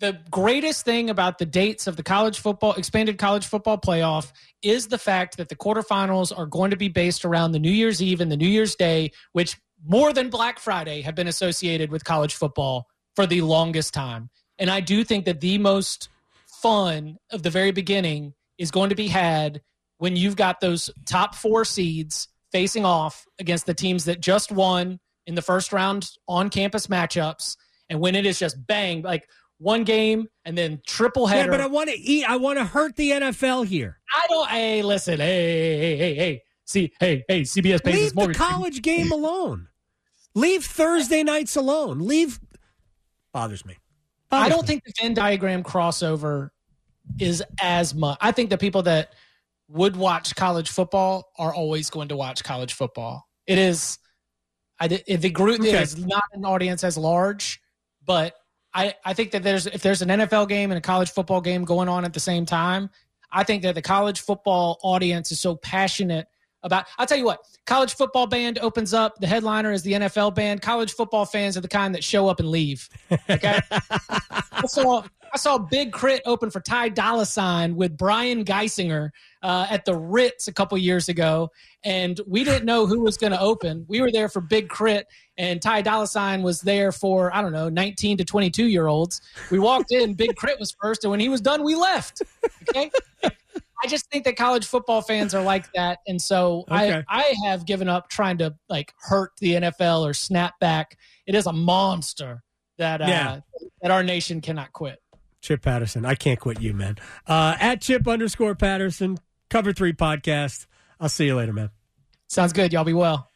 the 0.00 0.18
greatest 0.30 0.84
thing 0.84 1.10
about 1.10 1.38
the 1.38 1.46
dates 1.46 1.86
of 1.86 1.96
the 1.96 2.02
college 2.02 2.38
football 2.38 2.72
expanded 2.74 3.18
college 3.18 3.46
football 3.46 3.78
playoff 3.78 4.32
is 4.62 4.88
the 4.88 4.98
fact 4.98 5.36
that 5.36 5.48
the 5.48 5.56
quarterfinals 5.56 6.36
are 6.36 6.46
going 6.46 6.70
to 6.70 6.76
be 6.76 6.88
based 6.88 7.24
around 7.24 7.52
the 7.52 7.58
New 7.58 7.70
Year's 7.70 8.02
Eve 8.02 8.20
and 8.20 8.32
the 8.32 8.36
New 8.36 8.48
Year's 8.48 8.74
Day, 8.74 9.12
which 9.32 9.56
more 9.86 10.12
than 10.12 10.30
Black 10.30 10.58
Friday 10.58 11.02
have 11.02 11.14
been 11.14 11.28
associated 11.28 11.90
with 11.90 12.04
college 12.04 12.34
football 12.34 12.86
for 13.14 13.26
the 13.26 13.42
longest 13.42 13.92
time. 13.94 14.30
And 14.58 14.70
I 14.70 14.80
do 14.80 15.04
think 15.04 15.24
that 15.24 15.40
the 15.40 15.58
most 15.58 16.08
fun 16.62 17.16
of 17.30 17.42
the 17.42 17.50
very 17.50 17.70
beginning 17.70 18.34
is 18.58 18.70
going 18.70 18.90
to 18.90 18.96
be 18.96 19.08
had 19.08 19.60
when 19.98 20.16
you've 20.16 20.36
got 20.36 20.60
those 20.60 20.90
top 21.06 21.34
four 21.34 21.64
seeds 21.64 22.28
facing 22.52 22.84
off 22.84 23.24
against 23.38 23.66
the 23.66 23.74
teams 23.74 24.04
that 24.06 24.20
just 24.20 24.50
won 24.52 24.98
in 25.26 25.34
the 25.34 25.42
first 25.42 25.72
round 25.72 26.10
on 26.28 26.50
campus 26.50 26.86
matchups. 26.86 27.56
And 27.88 28.00
when 28.00 28.14
it 28.14 28.26
is 28.26 28.38
just 28.38 28.56
bang, 28.66 29.02
like 29.02 29.28
one 29.58 29.84
game 29.84 30.26
and 30.44 30.56
then 30.56 30.80
triple 30.86 31.26
header. 31.26 31.50
Yeah, 31.50 31.58
but 31.58 31.60
I 31.60 31.66
want 31.66 31.90
to 31.90 31.98
eat. 31.98 32.28
I 32.28 32.36
want 32.36 32.58
to 32.58 32.64
hurt 32.64 32.96
the 32.96 33.10
NFL 33.10 33.66
here. 33.66 33.98
I 34.12 34.26
don't. 34.28 34.48
Hey, 34.48 34.82
listen. 34.82 35.20
Hey, 35.20 35.78
hey, 35.78 35.96
hey, 35.96 36.14
hey. 36.14 36.42
See, 36.64 36.92
hey, 36.98 37.24
hey. 37.28 37.42
CBS 37.42 37.82
pays 37.82 38.14
Leave 38.14 38.28
the 38.28 38.34
college 38.34 38.82
game 38.82 39.12
alone. 39.12 39.68
Leave 40.34 40.64
Thursday 40.64 41.22
nights 41.22 41.56
alone. 41.56 41.98
Leave. 42.00 42.40
Bothers 43.32 43.64
me. 43.64 43.76
I 44.30 44.48
don't 44.48 44.66
think 44.66 44.84
the 44.84 44.92
Venn 45.00 45.14
diagram 45.14 45.62
crossover 45.62 46.50
is 47.18 47.42
as 47.60 47.94
much. 47.94 48.18
I 48.20 48.32
think 48.32 48.50
the 48.50 48.58
people 48.58 48.82
that 48.84 49.14
would 49.68 49.96
watch 49.96 50.34
college 50.34 50.70
football 50.70 51.30
are 51.38 51.54
always 51.54 51.90
going 51.90 52.08
to 52.08 52.16
watch 52.16 52.42
college 52.44 52.74
football. 52.74 53.28
It 53.46 53.58
is. 53.58 53.98
I 54.78 54.88
the 54.88 55.30
group 55.30 55.60
Okay. 55.60 55.82
is 55.82 55.98
not 55.98 56.22
an 56.32 56.44
audience 56.44 56.84
as 56.84 56.96
large, 56.96 57.60
but 58.04 58.34
I 58.72 58.94
I 59.04 59.14
think 59.14 59.32
that 59.32 59.42
there's 59.42 59.66
if 59.66 59.82
there's 59.82 60.02
an 60.02 60.08
NFL 60.08 60.48
game 60.48 60.70
and 60.70 60.78
a 60.78 60.80
college 60.80 61.10
football 61.10 61.40
game 61.40 61.64
going 61.64 61.88
on 61.88 62.04
at 62.04 62.12
the 62.14 62.20
same 62.20 62.46
time, 62.46 62.88
I 63.30 63.44
think 63.44 63.62
that 63.62 63.74
the 63.74 63.82
college 63.82 64.20
football 64.20 64.78
audience 64.82 65.32
is 65.32 65.40
so 65.40 65.56
passionate 65.56 66.28
about. 66.62 66.86
I'll 66.98 67.06
tell 67.06 67.18
you 67.18 67.24
what, 67.24 67.40
college 67.66 67.94
football 67.94 68.26
band 68.26 68.58
opens 68.58 68.94
up. 68.94 69.16
The 69.20 69.26
headliner 69.26 69.72
is 69.72 69.82
the 69.82 69.92
NFL 69.92 70.34
band. 70.34 70.62
College 70.62 70.92
football 70.92 71.24
fans 71.24 71.56
are 71.56 71.60
the 71.60 71.68
kind 71.68 71.94
that 71.94 72.04
show 72.04 72.28
up 72.28 72.40
and 72.40 72.48
leave. 72.48 72.88
Okay, 73.28 73.60
I 73.70 74.66
saw 74.66 75.02
I 75.32 75.36
saw 75.36 75.58
Big 75.58 75.92
K.R.I.T. 75.92 76.22
open 76.26 76.50
for 76.50 76.60
Ty 76.60 76.90
Dolla 76.90 77.24
Sign 77.24 77.76
with 77.76 77.96
Brian 77.96 78.44
Geisinger 78.44 79.10
uh, 79.42 79.66
at 79.70 79.84
the 79.84 79.94
Ritz 79.94 80.48
a 80.48 80.52
couple 80.52 80.76
years 80.76 81.08
ago, 81.08 81.50
and 81.84 82.20
we 82.26 82.44
didn't 82.44 82.64
know 82.64 82.86
who 82.86 83.00
was 83.00 83.16
going 83.16 83.32
to 83.32 83.40
open. 83.40 83.84
We 83.88 84.00
were 84.00 84.10
there 84.10 84.28
for 84.28 84.40
Big 84.40 84.68
K.R.I.T., 84.68 85.06
and 85.38 85.62
Ty 85.62 85.82
Dolla 85.82 86.06
Sign 86.06 86.42
was 86.42 86.60
there 86.60 86.92
for 86.92 87.34
I 87.34 87.40
don't 87.40 87.52
know, 87.52 87.68
nineteen 87.68 88.16
to 88.18 88.24
twenty 88.24 88.50
two 88.50 88.66
year 88.66 88.86
olds. 88.86 89.20
We 89.50 89.58
walked 89.58 89.92
in, 89.92 90.14
Big 90.14 90.36
K.R.I.T. 90.36 90.58
was 90.58 90.74
first, 90.80 91.04
and 91.04 91.10
when 91.10 91.20
he 91.20 91.28
was 91.28 91.40
done, 91.40 91.62
we 91.62 91.74
left. 91.74 92.22
Okay. 92.68 92.90
I 93.82 93.86
just 93.88 94.10
think 94.10 94.24
that 94.24 94.36
college 94.36 94.66
football 94.66 95.02
fans 95.02 95.34
are 95.34 95.42
like 95.42 95.72
that, 95.74 95.98
and 96.06 96.20
so 96.20 96.64
Okay. 96.70 97.02
I 97.08 97.20
I 97.20 97.34
have 97.46 97.66
given 97.66 97.88
up 97.88 98.08
trying 98.08 98.38
to 98.38 98.54
like 98.68 98.92
hurt 99.00 99.32
the 99.40 99.54
NFL 99.54 100.06
or 100.08 100.12
snap 100.14 100.58
back. 100.60 100.96
It 101.26 101.34
is 101.34 101.46
a 101.46 101.52
monster 101.52 102.42
that 102.78 103.00
uh, 103.02 103.06
Yeah. 103.06 103.40
that 103.82 103.90
our 103.90 104.02
nation 104.02 104.40
cannot 104.40 104.72
quit. 104.72 104.98
Chip 105.42 105.62
Patterson. 105.62 106.04
I 106.04 106.14
can't 106.14 106.38
quit 106.38 106.60
you, 106.60 106.74
man. 106.74 106.96
Uh, 107.26 107.56
at 107.58 107.80
Chip 107.80 108.06
underscore 108.06 108.54
Patterson, 108.54 109.18
Cover 109.48 109.72
Three 109.72 109.92
podcast. 109.94 110.66
I'll 111.00 111.08
see 111.08 111.26
you 111.26 111.34
later, 111.36 111.52
man. 111.52 111.70
Sounds 112.28 112.52
good. 112.52 112.72
Y'all 112.72 112.84
be 112.84 112.92
well. 112.92 113.28